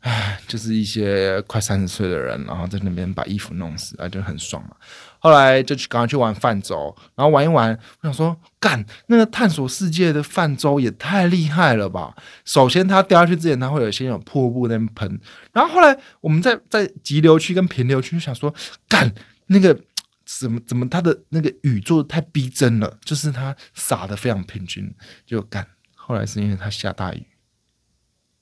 [0.07, 4.77] 唉，就是一些快三十岁的人，然后在那边把衣服弄死，啊，就很爽嘛。
[5.19, 12.15] 后来就去赶快去玩泛舟，然后玩一玩，我想说，干那个探索世界的泛舟也太厉害了吧！
[12.45, 15.21] 首先，它掉下去之前，它会有先有瀑布那边喷，
[15.53, 18.55] 然后后来我们在在急流区跟平流区就想说，
[18.89, 19.13] 干
[19.47, 19.77] 那个
[20.25, 24.95] 怎么怎么它的那个雨做的太逼真了，就是它洒的非常平均，
[25.27, 25.67] 就干。
[25.97, 27.27] 后来是因为它下大雨，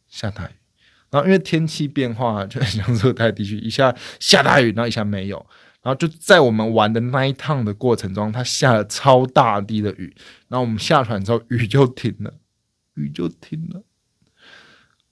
[0.06, 0.52] 下大雨。
[1.14, 5.46] 然后因为天气变化，就很像热带地区，一下下大雨，然后一下没有，
[5.80, 10.12] 然后就在我们玩的那一趟的过程中，它下了超大滴的雨，
[10.48, 12.34] 然后我们下船之后，雨就停了，
[12.94, 13.84] 雨就停了。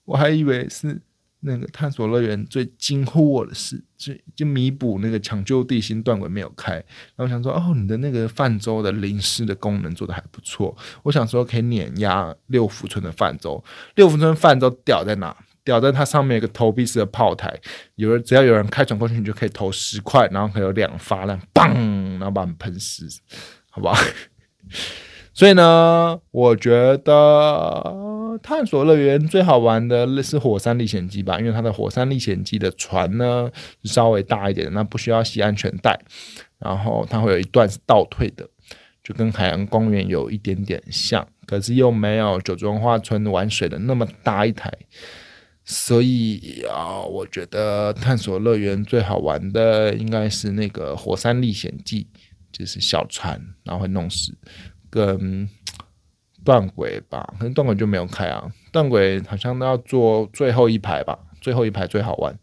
[0.05, 1.01] 我还以为是
[1.39, 6.73] 那个探索乐园最惊呼我的事，就就弥补那个抢救地心断轨没有开。
[7.15, 13.63] 然后想说，哦，你的那个泛舟的淋湿的功能做的还不错，我想说可以碾压六福村的泛舟，
[13.95, 15.37] 六福村泛舟屌在哪？
[15.65, 17.55] 吊在它上面有个投币式的炮台，
[17.95, 23.07] 有人只要有人开船过去，你就可以投十块，然后可以有两发，那嘣，然后把你喷死，
[23.71, 23.97] 好吧？
[25.35, 33.51] 所以呢，我觉得探索乐园最好玩的是火山历险记吧，因为它的火山历险记的船呢
[33.85, 35.99] 稍微大一点，那不需要系安全带，
[36.59, 38.47] 然后它会有一段是倒退的，
[39.03, 44.71] 就跟海洋公园有一点点像，可是又没有九州文化村玩水的那么大一台。
[45.73, 52.07] 所以啊，我觉得探索乐园最好玩的应该是那个火山历险记，
[52.53, 54.37] 就是小船，然后会弄死，
[54.91, 55.49] 跟
[56.45, 62.39] 断轨吧，可能断轨就没有开啊，断轨好像都要坐最后一排吧，最后一排最好玩，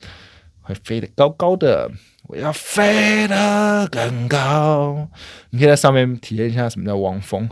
[0.62, 1.92] 会飞得高高的，
[2.24, 5.08] 我要飞得更高，
[5.52, 7.48] 你可以在上面体验一下什么叫汪峰。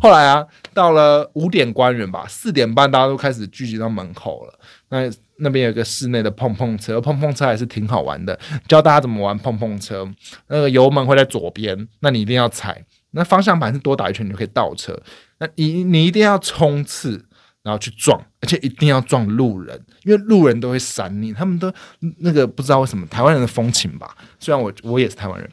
[0.00, 4.58] 后来啊，到了五点关园吧，四点半大家都开始聚集到门口了。
[4.90, 10.06] 那那边有个室内的碰碰车，碰碰车还是挺好玩的，教大家怎么玩碰碰车。
[10.48, 12.84] 那个油门会在左边，那你一定要踩。
[13.12, 15.00] 那方向盘是多打一圈你就可以倒车。
[15.38, 17.24] 那你你一定要冲刺，
[17.62, 21.32] 然后去撞，而且一定要撞路人，因为路人都会闪你。
[21.32, 21.72] 他们都
[22.18, 24.16] 那个不知道为什么台湾人的风情吧？
[24.38, 25.48] 虽然我我也是台湾人。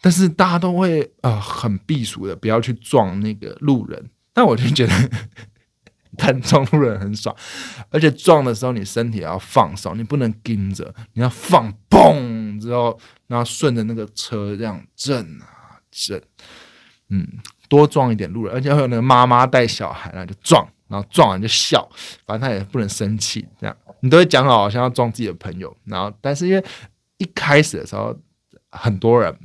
[0.00, 4.10] 但是大家都会啊很避暑的，不要去撞那个路人。
[4.34, 4.92] 但我就觉得，
[6.18, 7.34] 弹撞路人很爽，
[7.88, 16.20] 而且撞的时候你身体要放手，你不能盯着，你要放嘣之后，然后顺着那个车这样震啊震，
[17.10, 17.26] 嗯，
[17.68, 21.88] 多撞一点路人，而且会有那个妈妈带小孩然后就撞，然后撞完就笑，
[22.26, 26.64] 反正他也不能生气，这样你都会讲好，好像要撞自己的朋友，然后但是因为
[27.18, 28.18] 一开始的时候
[28.70, 29.38] 很多人。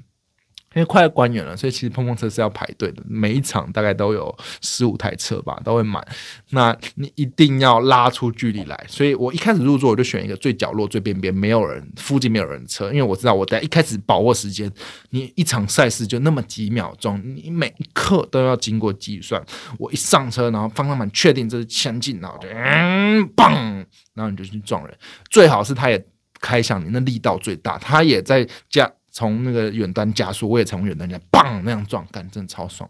[0.76, 3.02] 因为快要关园了，所以其实碰碰车是要排队的。
[3.08, 6.06] 每一场大概都有十五台车吧，都会满。
[6.52, 8.86] 那你一定要拉出距离来。
[8.88, 12.92] 所以我一开始入座，我就选一个最角落、最边边，没有人，附近没有人车。
[12.92, 14.72] 因为我知道，我在一开始把握时间。
[15.10, 19.44] 你一场赛事就那么几秒钟，你每一刻都要经过计算。
[19.80, 24.96] 我一上车，然后方向盘确定这是前进，然后就嗯，嘣，然后你就去撞人。
[25.32, 26.06] 最好是他也
[26.40, 28.88] 开向你，那力道最大，他也在加。
[29.20, 32.90] 从那个远端加速，我也从远端加，棒那样撞，干真的超爽。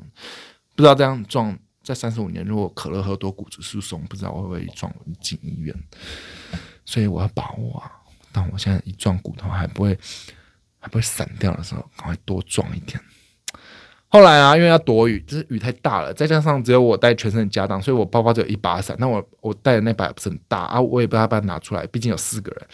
[0.76, 5.76] 不知道这样撞，在三十五年，如果可乐喝多骨质疏松，不知道会不会撞进医院。
[6.86, 7.92] 所以我要把握啊！
[8.32, 9.98] 当我现在一撞骨头还不会
[10.78, 13.02] 还不会散掉的时候，赶快多撞一点。
[14.10, 18.96] 后来啊，因为要躲雨，就是雨太大了，再加上只有我带全身的家当，所以我包包只有一把伞。
[19.00, 22.68] 那我我带的那把也不是很大啊，我也不知道把它拿出来，毕竟有四个人。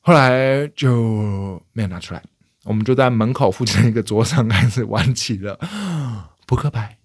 [0.00, 2.22] 后来就没有拿出来。
[2.68, 5.58] 我们就在门口附近一个桌上开始玩起了
[6.46, 6.98] 扑克牌。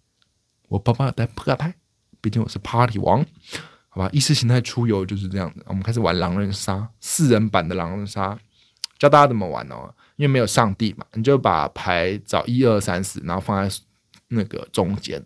[0.68, 1.74] 我包包有带扑克牌，
[2.20, 3.26] 毕竟我是 Party 王，
[3.88, 4.10] 好吧？
[4.12, 5.64] 意识形态出游就是这样子。
[5.66, 8.38] 我们开始玩狼人杀，四人版的狼人杀，
[9.00, 9.90] 教大家怎么玩哦。
[10.18, 13.74] 因为没有上帝嘛，你就把牌找一二三四，然后放在
[14.28, 15.24] 那个中间，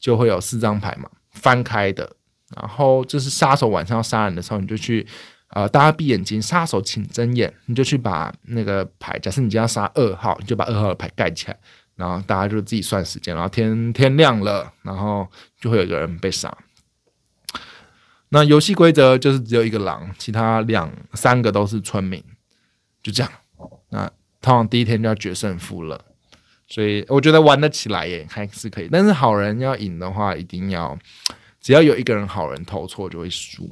[0.00, 2.16] 就会有四张牌嘛，翻开的。
[2.56, 5.06] 然后就是杀手晚上要杀人的时候，你就去。
[5.50, 9.18] 呃，大家闭眼睛，杀手请睁眼，你就去把那个牌。
[9.20, 11.56] 假设你今天要杀二号，你就把二号的牌盖起来，
[11.94, 15.26] 然后大家就自己算时间，然后天天亮了，然后
[15.60, 16.54] 就会有一个人被杀。
[18.30, 22.22] 那游戏规则就是只有一个狼，其他两三个都是村民，
[23.00, 23.32] 就这样。
[23.90, 24.10] 那
[24.42, 26.04] 通常第一天就要决胜负了，
[26.66, 28.88] 所以我觉得玩得起来耶，还是可以。
[28.90, 30.98] 但是好人要赢的话，一定要
[31.60, 33.70] 只要有一个人好人投错就会输。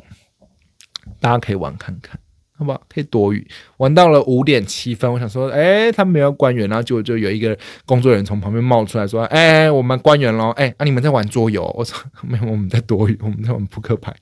[1.20, 2.18] 大家可以玩看看，
[2.56, 2.80] 好不好？
[2.88, 3.46] 可以躲雨。
[3.78, 11.64] 玩到了五点七分，我想说，哎，他们没有关园，然后就就有一个工作人员从旁边冒出来说，哎，我们关园喽，哎，啊，你们在玩桌游？
[11.76, 14.14] 我说 没有，我们在躲雨，我们在玩扑克牌，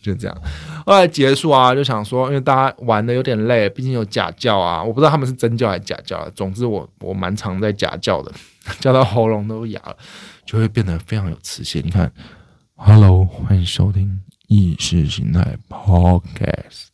[0.00, 0.36] 就这样。
[0.86, 6.30] 后来结束啊，就想说，因为大家玩的有点累，毕竟有假叫啊，我不知道他们是真叫还是假叫啊。
[6.34, 8.32] 总之，我我蛮常在假叫的，
[8.80, 9.96] 叫到喉咙都哑了，
[10.46, 11.82] 就会变得非常有磁性。
[11.84, 12.10] 你看
[12.76, 14.20] ，Hello，欢迎收听。
[14.56, 16.86] 意识形态 Podcast，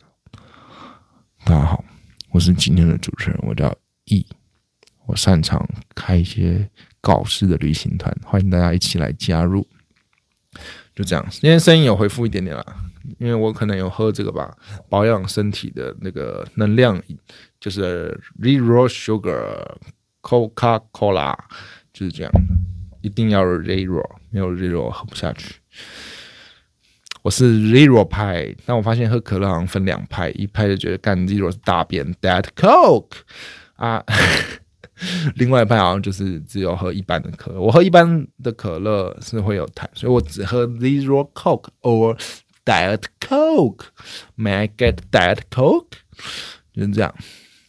[1.44, 1.84] 大家好，
[2.30, 3.70] 我是今天的主持人，我叫
[4.06, 4.26] E，
[5.04, 6.70] 我擅长开一些
[7.02, 9.68] 搞事的旅行团，欢迎大家一起来加入。
[10.94, 12.64] 就这样，今天声音有回复一点点了，
[13.18, 14.56] 因为我可能有喝这个吧，
[14.88, 16.98] 保养身体的那个能量，
[17.60, 19.76] 就是 Zero Sugar
[20.22, 21.36] Coca Cola，
[21.92, 22.32] 就是这样，
[23.02, 25.56] 一定要 Zero，没有 Zero 喝不下去。
[27.22, 33.18] 我是 Zero 派，但我发现喝可乐好像分两派，一派就觉得干 Zero 是大便，That Coke
[33.76, 34.02] 啊，
[35.34, 37.60] 另外一派好像就是只有喝一般的可乐。
[37.60, 42.18] 我喝一般的可乐是会有痰，所以我只喝 Zero Coke or
[42.64, 43.84] Diet Coke。
[44.38, 45.98] May I get Diet Coke？
[46.72, 47.14] 就是这样，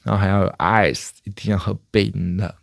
[0.04, 2.56] 然后还要有 Ice，一定要喝冰的。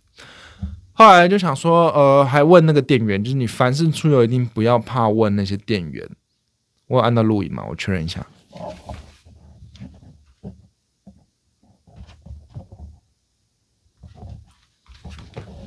[0.92, 6.08] 后来就想说，呃，还问那个店员，就是你凡是出游一定不要怕问那些店员。
[6.88, 7.64] 我有按到录影嘛？
[7.68, 8.26] 我确认一下。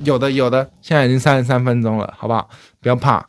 [0.04, 2.50] 有的，有的，现在已经三十三分钟了，好不好？
[2.80, 3.24] 不要怕，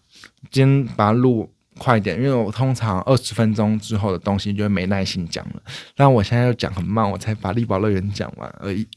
[0.49, 5.61] 今天把它录快一点，因为我通常二十分钟之后的东西就会没耐心讲了。
[5.95, 8.87] 但我现在要讲很慢，我才把力宝乐园讲完而已。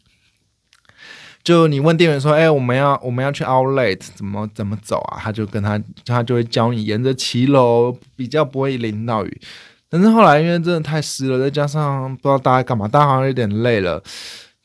[1.47, 9.41] 就你问店员说：“哎，我们要我们要去 Outlet，怎么怎么走啊？”他就跟他他就会教你沿着骑楼，比较不会淋到雨。
[9.89, 14.03] 但是后来因为真的太湿了，再加上不知道大家干嘛，大家好像有点累了，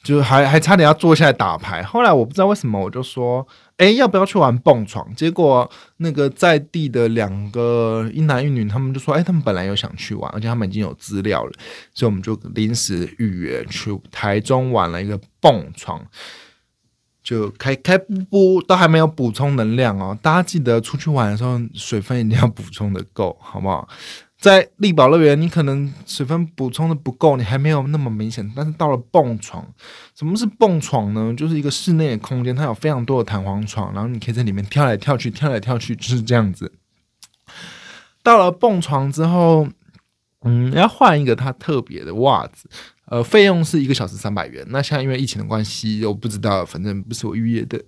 [0.04, 1.84] 就还还差点要坐下来打牌。
[1.84, 11.52] 后来我不知道为什么，我就说：“哎，要不要去玩蹦床？”结果那个在地的两个一男一女，他们就说：“哎，他们本来有想去玩，而且他们已经有资料了，
[11.94, 16.04] 所以我们就临时预约去台中玩了一个蹦床。”
[17.24, 23.88] 就开开不不都还没有补充能量哦，大家记得出去玩的时候水分一定要补充的够，好不好？
[24.40, 28.52] 在力宝乐园，你可能水分补充的不够，你还没有那么明显。
[28.56, 29.64] 但是到了蹦床，
[30.16, 31.32] 什么是蹦床呢？
[31.38, 36.74] 就是一个室内的空间，它有非常多的弹簧床，然后你可以在里面跳来跳去，跳来跳去，就是这样子。
[38.24, 39.68] 到了蹦床之后，
[40.42, 42.68] 嗯，要换一个它特别的袜子，
[43.12, 44.66] 呃，费用是一个小时三百元。
[44.70, 47.84] 那现在因为疫情的关系，我不知道，反正不是我预约的。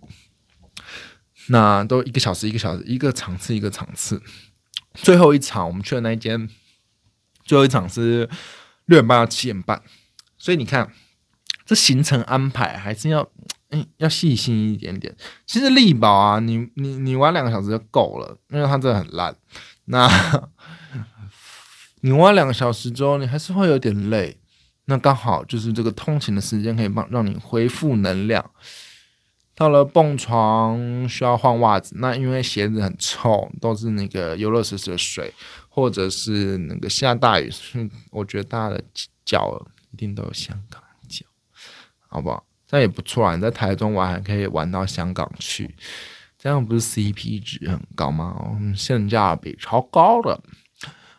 [1.47, 4.21] 那都一个小时一个小时，一个场次一个场次。
[4.95, 6.49] 最后一场我们去的那一间，
[7.45, 8.29] 最后一场是
[8.87, 9.81] 六点半到七点半，
[10.37, 10.91] 所以你看
[11.65, 13.25] 这行程安排还是要
[13.69, 15.15] 嗯要细心一点点。
[15.45, 19.33] 其实力宝啊，你你你玩两个小时就够了，因为它真的很烂。
[19.85, 20.05] 那
[22.01, 24.37] 你玩两个小时之后，你还是会有点累。
[24.85, 28.51] 那刚好就是这个通勤的时间可以帮让你恢复能量。
[29.55, 35.31] 到了蹦床需要换袜子，那因为鞋子很臭，都是那个游乐设施的水，
[35.69, 37.51] 或者是那个下大雨，
[38.09, 38.83] 我觉得大家的
[39.23, 41.23] 脚一定都有香港脚，
[42.09, 42.43] 好不好？
[42.65, 43.35] 这样也不错啊！
[43.35, 45.75] 你在台中玩还可以玩到香港去，
[46.39, 48.59] 这样不是 CP 值很高吗？
[48.75, 50.41] 性价比超高的，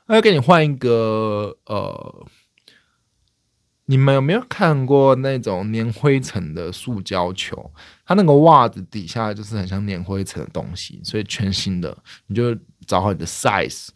[0.06, 2.26] 那给你换一个呃。
[3.86, 7.70] 你们有没有看过那种粘灰尘的塑胶球？
[8.06, 12.56] 它那个袜子底下就是很像粘灰尘的东西，所以全新的，你就
[12.86, 13.88] 找好你的 size。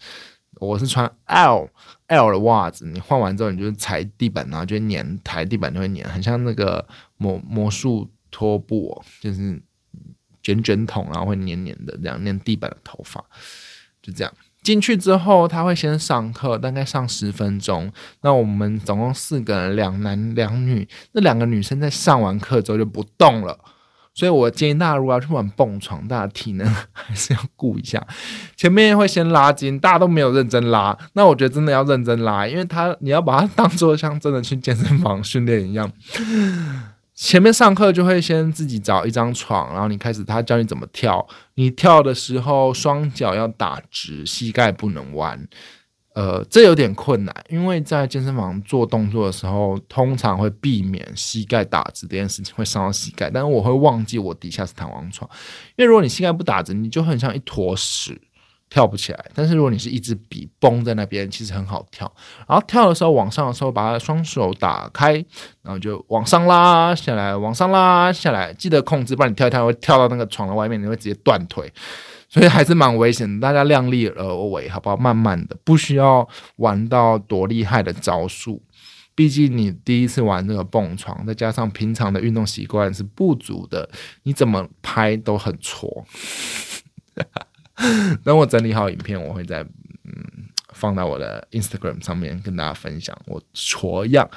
[0.61, 1.71] 我是穿 L
[2.09, 6.85] L 的袜子，你换完之后，你就踩地板，然后就粘，踩地板就会粘，很像那个
[7.17, 9.63] 魔魔术拖布，就是
[10.43, 13.25] 卷卷筒，然后会黏黏的，这样粘地板的头发，
[14.03, 14.35] 就这样。
[14.69, 17.91] 进去之后，他会先上课，大概上十分钟。
[18.21, 20.87] 那我们总共四个人，两男两女。
[21.13, 23.59] 那两个女生在上完课之后就不动了，
[24.13, 28.07] 所以我建议大家如果要去玩蹦床，大家体能还是要顾一下。
[28.57, 30.95] 前面会先拉筋，大家都没有认真拉。
[31.15, 35.91] 那我觉得真的要认真拉，因为他你要把它当做像真的去健身房训练一样。
[37.21, 41.27] 前面上课就会先自己找一张床，然后你开始他教你怎么跳。
[41.55, 45.49] 你跳的时候双脚要打直，膝盖不能弯。
[46.15, 53.29] 呃，这有点困难，因为在健身房做动作的时候，通常会避免膝盖打直这件事情会伤到膝盖。
[53.29, 55.29] 但是我会忘记我底下是弹簧床，
[55.77, 58.21] 因为如果你膝盖不打直，你就很像一坨屎。
[58.71, 62.11] 跳不起来，但是如果你是一支笔绷在那边，其实很好跳。
[62.47, 65.15] 然后跳的时候，往上的时候，把双手打开，
[65.63, 71.73] 然后就往上拉下来，往上拉下来，记得控制，不然你跳一跳会跳到那个床的外面，你会直接断腿，
[72.29, 73.41] 所以还是蛮危险的。
[73.41, 74.97] 大家量力而为，好不好？
[74.97, 78.63] 慢慢的，不需要玩到多厉害的招数。
[79.15, 83.89] 毕竟你第一次玩那个蹦床，再加上平常的运动习惯是不足的，
[84.23, 86.05] 你怎么拍都很挫。
[88.25, 90.13] 等我整理好影片，我会在嗯
[90.73, 94.29] 放到我的 Instagram 上面跟大家分享我挫样。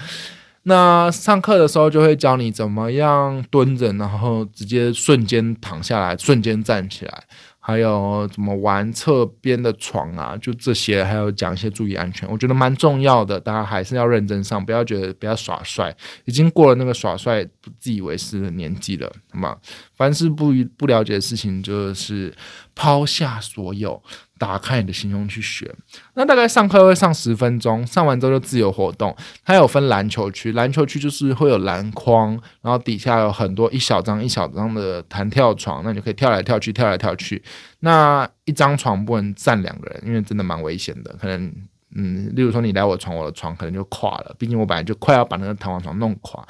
[0.63, 7.23] 那上课的时候就会教你怎么样蹲着，然后直接瞬间躺下来，瞬间站起来。
[7.63, 10.35] 还有怎么玩侧边的床啊？
[10.41, 13.39] 就这些，还有讲一些注意安全，我觉得蛮重要的。
[13.39, 19.57] 大家还是要认真上，不要觉得不要耍帅，已经过了那个耍帅、自以为是的年纪了，好吗？
[19.95, 22.33] 凡是不不了解的事情，就是
[22.81, 24.01] 抛下所有。
[24.39, 25.71] 打开你的心胸去学，
[26.15, 29.15] 那大概上课会上十分钟，上完之后就自由活动。
[29.45, 32.31] 它有分篮球区，篮球区就是会有篮筐，
[32.63, 37.39] 然后底下有很多一小张一小张的弹跳床，那你就可以跳来跳去，跳来跳去。
[37.81, 41.53] 那一张床不能站两个人，因为真的蛮危险的，可能
[41.93, 46.43] 嗯，例如说你来我床，我的床可能就垮了，毕竟我本来就快要把那个弹簧床弄垮。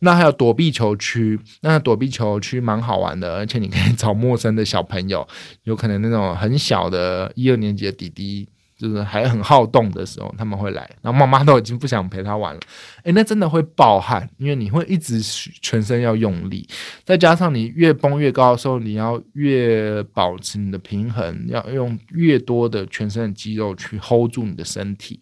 [0.00, 5.26] 那还有躲避球区，那躲避球区蛮好玩的，而且你可以找陌生的小朋友，
[5.64, 8.48] 有可能那种很小的一二年级的弟弟，
[8.78, 12.60] 就是还很好动的时候，他们会来，然后妈妈都已经不想陪他玩了。
[13.04, 15.20] 诶，那真的会爆汗，因为你会一直
[15.60, 16.66] 全身要用力，
[17.04, 25.20] 再加上你越蹦越高的时候，你要越保持你的平衡，要用越多的全身的肌肉去 hold 住你的身体。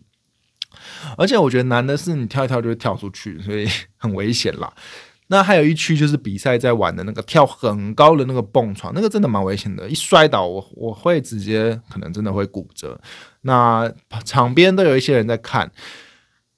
[1.16, 3.66] 而且我觉得难的是你跳一跳就会跳出去，所以
[3.97, 4.72] 很危险啦。
[5.28, 12.99] 那还有一区就是比赛在玩的那个跳很高的那个蹦床，那个真的蛮危险的，一摔倒我我会直接可能真的会骨折。
[13.43, 13.93] 那
[14.24, 15.70] 场边都有一些人在看，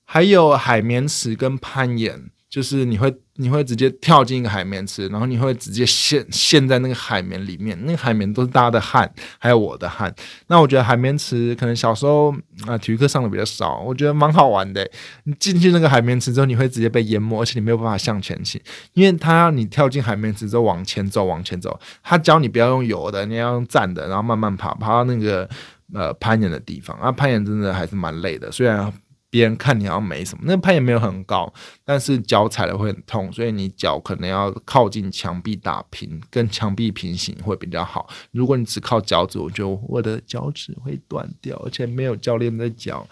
[0.05, 2.31] 还有海绵池跟攀岩。
[2.51, 10.15] 就是你会你会直接跳进一个海绵池，然后你会直接陷陷在那个海绵里面，那个海绵都是大家的汗，还有我的汗。
[10.49, 12.35] 那我觉得海绵池可能小时候
[12.67, 14.87] 啊体育课上的比较少，我觉得蛮好玩的。
[15.25, 18.61] 你进去那个海绵池之后，你会直接被淹没，而且你没有办法向前行，
[18.93, 21.81] 因为他要你跳进海绵池之后往前走，往前走。
[22.03, 25.49] 他教你不要用游的，你要用站的，然后慢慢爬，爬到那个
[25.95, 26.95] 呃攀岩的地方。
[26.99, 28.93] 啊，攀岩真的还是蛮累的，虽然。
[29.31, 31.51] 别人看你好像没什么，那攀也没有很高，
[31.85, 38.09] 但是脚踩了会很痛，所以你脚可能要靠近墙壁打平，跟墙壁平行会比较好。
[38.33, 43.07] 如果你只靠脚趾，我觉得我的脚趾会断掉，而且没有教练的脚。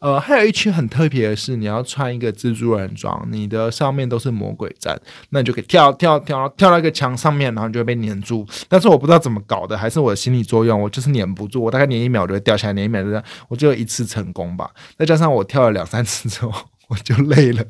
[0.00, 4.96] 呃，还有一区很特别的是，你要穿一个蜘蛛人装，你的上面都是魔鬼毡，
[5.30, 8.46] 那你就可以跳跳跳跳到一个墙上面，然后你就会被粘住。
[8.68, 14.70] 但是我不知道怎么搞的，还是我的心理作用，我就是粘不住，我大概粘一秒就会掉下来，粘一秒就这样，我就一次成功吧。
[14.96, 16.52] 再加上我跳了两三次之后，
[16.88, 17.64] 我就累了，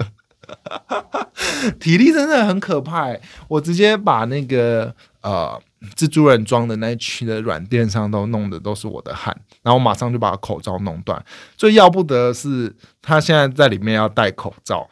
[1.80, 3.08] 体力真的很可怕。
[3.48, 5.60] 我直接把那个呃。
[5.94, 11.24] 蜘蛛人装的那一区的软垫上都弄的都是我的汗，然后马上就把口罩弄断。
[11.56, 14.88] 最要不得是，他现在在里面要戴口罩。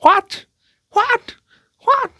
[0.00, 0.46] What?
[0.90, 1.20] What?
[1.84, 2.10] What?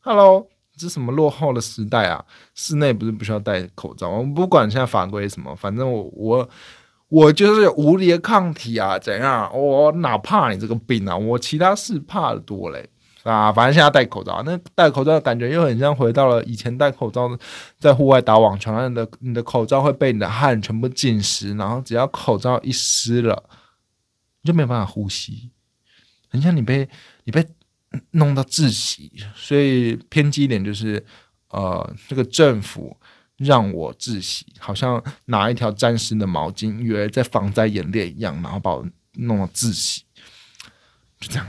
[0.00, 2.24] Hello，这什么落后的时代啊？
[2.54, 4.08] 室内不是不需要戴口罩？
[4.08, 6.48] 我不管现在法规什么，反正我我
[7.08, 8.98] 我就是无敌的抗体啊！
[8.98, 9.50] 怎样？
[9.56, 11.16] 我哪怕你这个病啊？
[11.16, 12.88] 我其他事怕的多嘞。
[13.28, 17.28] 啊，反正现在戴口罩，那戴口罩的感觉又很像回到了以前戴口罩
[17.78, 23.44] 在户外打网球，然后你的你的口罩会被你的汗全部浸湿，然后只要口罩一湿了，
[24.40, 25.50] 你就没办法呼吸，
[26.28, 26.88] 很像你被
[27.24, 27.46] 你被
[28.12, 29.12] 弄到窒息。
[29.34, 31.04] 所以偏激一点就是，
[31.50, 32.96] 呃，这个政府
[33.36, 40.04] 让我窒息，好像拿一条沾湿的毛巾，以为在防灾演练一样，然后把我弄到窒息，
[41.20, 41.46] 就这样。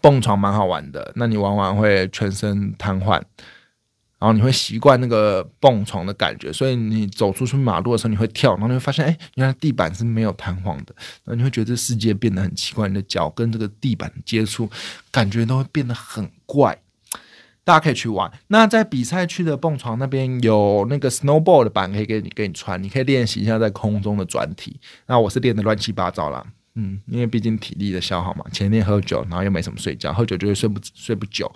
[0.00, 3.20] 蹦床蛮好玩的，那你往往会全身瘫痪，
[4.18, 14.68] 然后你会习惯那个蹦床的感觉，所以你走出去马路的时候你会跳，然后你会发现，哎，原来地板是没有弹簧的，然后你会觉得这世界变得很奇怪，你的脚跟这个地板接触，
[15.10, 16.78] 感觉都会变得很怪。
[17.62, 18.28] 大家可以去玩。
[18.48, 24.80] 那在比赛区的蹦床那边有那个 snowboard 的板可以给你给你穿，你可以练习一下在空中的转体。
[25.06, 26.44] 那我是练的乱七八糟啦。
[26.74, 31.50] 嗯，因为毕竟体力的消耗嘛，前天喝酒，然后又没什么睡觉，喝酒就会睡不睡不久，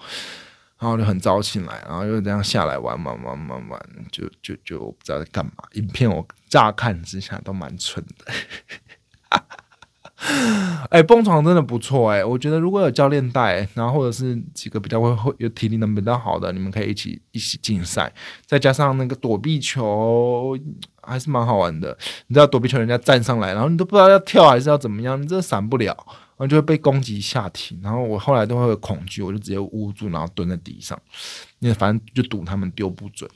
[0.79, 5.53] 然后就很早醒来，然后又这样下来玩玩玩玩玩，就就就不知道在干嘛。
[5.75, 8.33] 影片我乍看之下都蛮蠢的。
[10.91, 18.11] 哎，蹦床真的不错哎，我觉得如果有教练带，然后或者是几个比较会会有体力能比较好的，你们可以一起一起竞赛，
[18.47, 20.57] 再加上那个躲避球，
[21.07, 21.97] 还是蛮好玩的。
[22.27, 27.79] 你知道躲避球，人家站上来，然后你都不知道要跳还是要怎么样，你真的闪不了，然后就会被攻击下体。
[27.83, 30.99] 然后我后来都会恐惧，我就直接捂住，然后蹲在地上，
[31.59, 33.29] 因为反正就赌他们丢不准。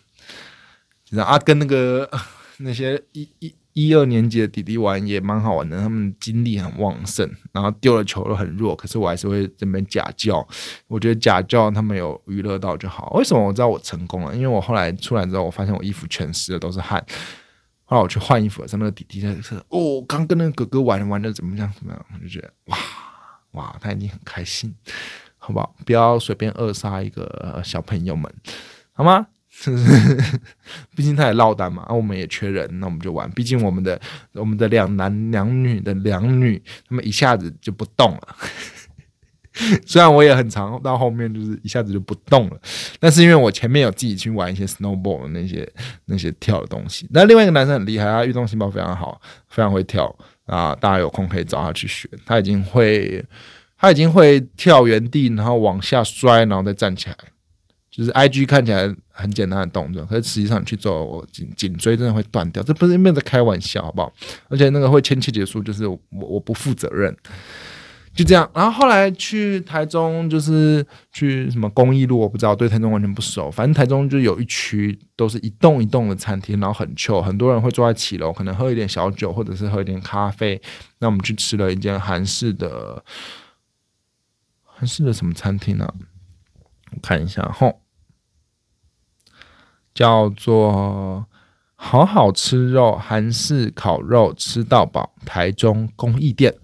[1.11, 2.09] 然后啊，跟那个
[2.59, 3.55] 那些一一。
[3.75, 10.45] 一二年级的弟弟玩也蛮好玩的，他们精力很旺盛，然后丢了球都很弱，可是我还是会这边假叫。
[10.89, 13.13] 我觉得假叫他们有娱乐到就好。
[13.15, 14.35] 为什么我知道我成功了？
[14.35, 17.01] 因为我后来出来之后，我发现我衣服全湿了，都是汗。
[17.91, 21.73] 后来我去换衣服的时候，那个弟弟在说：“哦，刚跟那个哥哥玩玩的怎么样？
[21.75, 22.77] 怎么样？”我就觉得哇
[23.53, 24.75] 哇，他已经很开心，
[25.39, 25.75] 好不好？
[25.87, 28.31] 不要随便扼杀一个小朋友们，
[28.93, 29.27] 好吗？
[30.95, 33.29] 毕竟他也落单嘛，啊，我们也缺人，那我们就玩。
[33.31, 33.99] 毕竟我们的
[34.33, 38.37] 我们的两男两女的两女，他们一下子就不动了。
[39.85, 42.57] 虽然我也很长，到后面就是一下子就不动了，
[43.01, 45.69] 但是因为我前面有自己去玩一些 snowball 那些
[46.07, 47.07] 那些跳的东西。
[47.11, 50.15] 那另外一个男生很厉害，他运动细胞非常好，非常会跳
[50.47, 50.75] 啊！
[50.75, 53.25] 大家有空可以找他去学，他已经会
[53.79, 57.17] 他已经会跳原地，然后往下摔，然后再站起来。
[57.91, 62.63] 就是 I G 看起来很简单的动作，可是实际上去做，我颈颈椎真的会断掉。
[62.63, 64.13] 这不是没有在开玩笑，好不好？
[64.49, 67.13] 而且那个会签切结束，就是我我不负责任，
[68.19, 68.51] 就这样。
[68.53, 73.49] 然后后来去台中，就是去什么公益路，我不知道，对台中完全不熟。
[73.49, 80.61] 反正台中就有一区都是一栋一栋的餐厅，然后很旧，很多人会坐在七楼，可能喝一点小酒，或者是喝一点咖啡。
[80.99, 83.05] 那我们去吃了一间韩式的
[84.65, 85.89] 韩式的什么餐厅呢？
[86.91, 87.81] 我看一下，吼。
[89.95, 91.25] 叫做
[91.75, 96.55] 好好吃肉，韩式烤肉吃到饱，台中公益店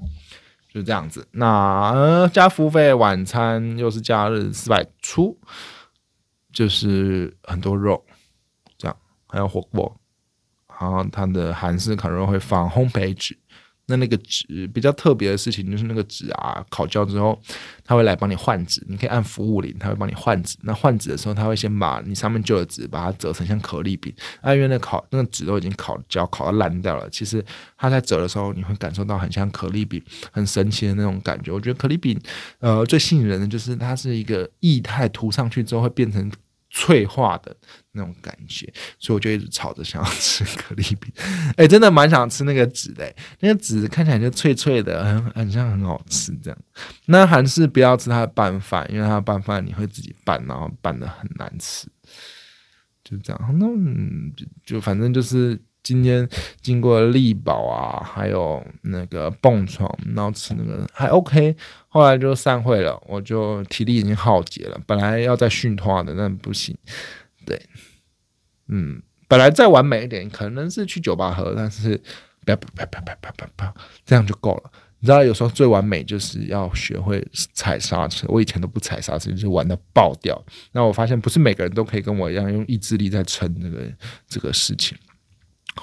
[0.74, 1.24] 就这样子。
[1.30, 5.38] 那加服务费，晚餐又是假日四百出，
[6.52, 8.04] 就是很多肉，
[8.76, 8.96] 这样
[9.28, 9.96] 还有火锅，
[10.68, 13.38] 然后它的韩式烤肉会放烘焙纸。
[13.86, 17.38] 那那个纸比较特别的事情就是那个纸啊，烤焦之后，
[17.84, 20.56] 他会来帮你换纸，你可以按服务铃，他会帮你换纸。
[20.62, 24.12] 那换纸的时候，他会先把你上面旧的纸把它折成像可丽饼。
[24.40, 27.08] 啊，因为那烤那个纸都已经烤焦，烤到烂掉了。
[27.10, 27.44] 其实
[27.76, 31.52] 它在折的时候，你会感受到很像可丽饼，很神奇的那种感觉。
[31.52, 32.18] 我觉得可丽饼，
[32.60, 36.30] 呃，最吸引人的就是它是一个液态涂上去之后会变成。
[36.76, 37.56] 脆化的
[37.92, 38.66] 那种感觉，
[38.98, 41.12] 所以我就一直吵着想要吃可丽饼。
[41.56, 46.58] 哎，真的蛮想吃那个纸的，那个纸看起来就脆脆的，很很像很好吃这样。
[47.06, 51.86] 那还是不要吃它的拌饭，因为它拌饭你会自己拌，然后拌的很难吃。
[53.04, 53.66] 就这样，那
[54.34, 56.28] 就就反正就是今天
[56.60, 61.54] 经过力保啊，还有那个蹦床，然后吃那个还 OK。
[61.88, 64.80] 后来就散会了，我就体力已经耗竭了。
[64.86, 66.76] 本来要再训话的，但不行。
[67.46, 67.60] 对，
[68.68, 71.96] 嗯，本来再完美一点，可能是去酒吧喝，但是
[72.44, 73.74] 不要啪啪啪啪啪啪，
[74.06, 74.72] 这样就够了。
[75.00, 77.22] 你知道，有时候最完美就是要学会
[77.52, 78.26] 踩刹车。
[78.30, 80.42] 我以前都不踩刹车，就是玩的爆掉。
[80.72, 83.82] 那我发现，不是每个人都可以跟我一样用意志力在撑这个
[84.26, 84.96] 这个事情。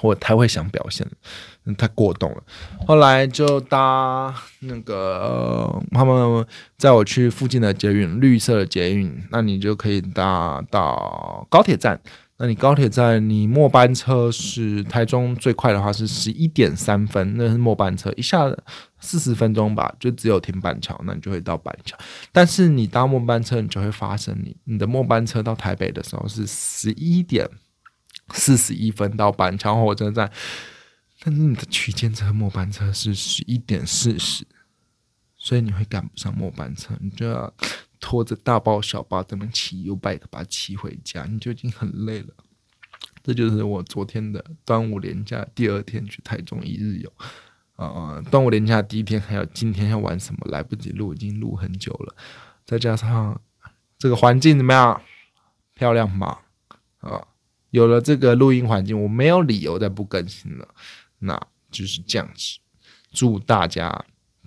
[0.00, 2.42] 我太会想表现了，太过动了。
[2.86, 6.46] 后来就搭那个他们
[6.78, 12.00] 载我去附近的捷运，绿色的捷运，那你就可以搭到高铁站。
[12.38, 18.52] 那你高铁站，你末班车是台中最快的话是十一点三分，那是末班车，一下
[18.98, 21.96] 四十分钟吧，就只有停板桥，那你就会到板桥。
[22.32, 27.48] 但是你搭末班车，你就会发生你你的末班车到台北的时候是十一点。
[28.32, 30.30] 四十一分到板桥火车站，
[31.20, 34.46] 但是你的区间车末班车是十一点四十，
[35.36, 37.52] 所以你会赶不上末班车，你就要
[38.00, 42.28] 拖着大包小包这么骑 U bike 把骑回家，你就已经很累了。
[43.22, 47.12] 这就是我昨天的端午连假第二天去台中一日游
[47.76, 48.20] 啊！
[48.30, 52.16] 端午连假第一天还有今天要玩什么来不及录，已经录很久了，
[52.64, 53.40] 再加上
[53.96, 55.00] 这个环境怎么样？
[55.74, 56.38] 漂亮吗？
[56.98, 57.28] 啊！
[57.72, 60.68] 有了这个录音环境，我没有理由再不更新了。
[61.18, 61.38] 那
[61.70, 62.58] 就是这样子。
[63.10, 64.04] 祝大家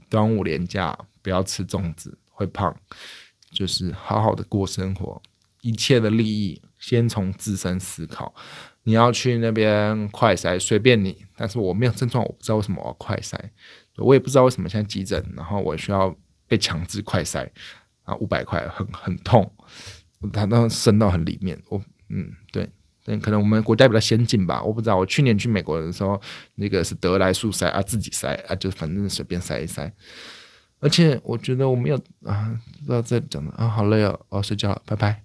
[0.09, 2.75] 端午连假不要吃粽子，会胖。
[3.51, 5.21] 就是好好的过生活，
[5.61, 8.33] 一切的利益先从自身思考。
[8.83, 11.25] 你要去那边快筛，随便你。
[11.37, 13.39] 但是我没有症状，我不知道为什么我要快筛。
[13.97, 16.15] 我也不知道为什么现在急诊，然后我需要
[16.47, 17.49] 被强制快筛
[18.03, 19.49] 啊，五百块，很很痛，
[20.33, 21.59] 它都伸到很里面。
[21.69, 22.69] 我嗯，对。
[23.05, 24.97] 嗯，可能我们国家比较先进吧，我不知道。
[24.97, 26.19] 我去年去美国的时候，
[26.55, 29.91] 那个是得来速塞啊，自己塞啊，就反正随便塞一塞。
[30.79, 35.21] 而且我觉得我没有啊，不知道在讲的啊，好累哦，我要睡觉了，拜拜。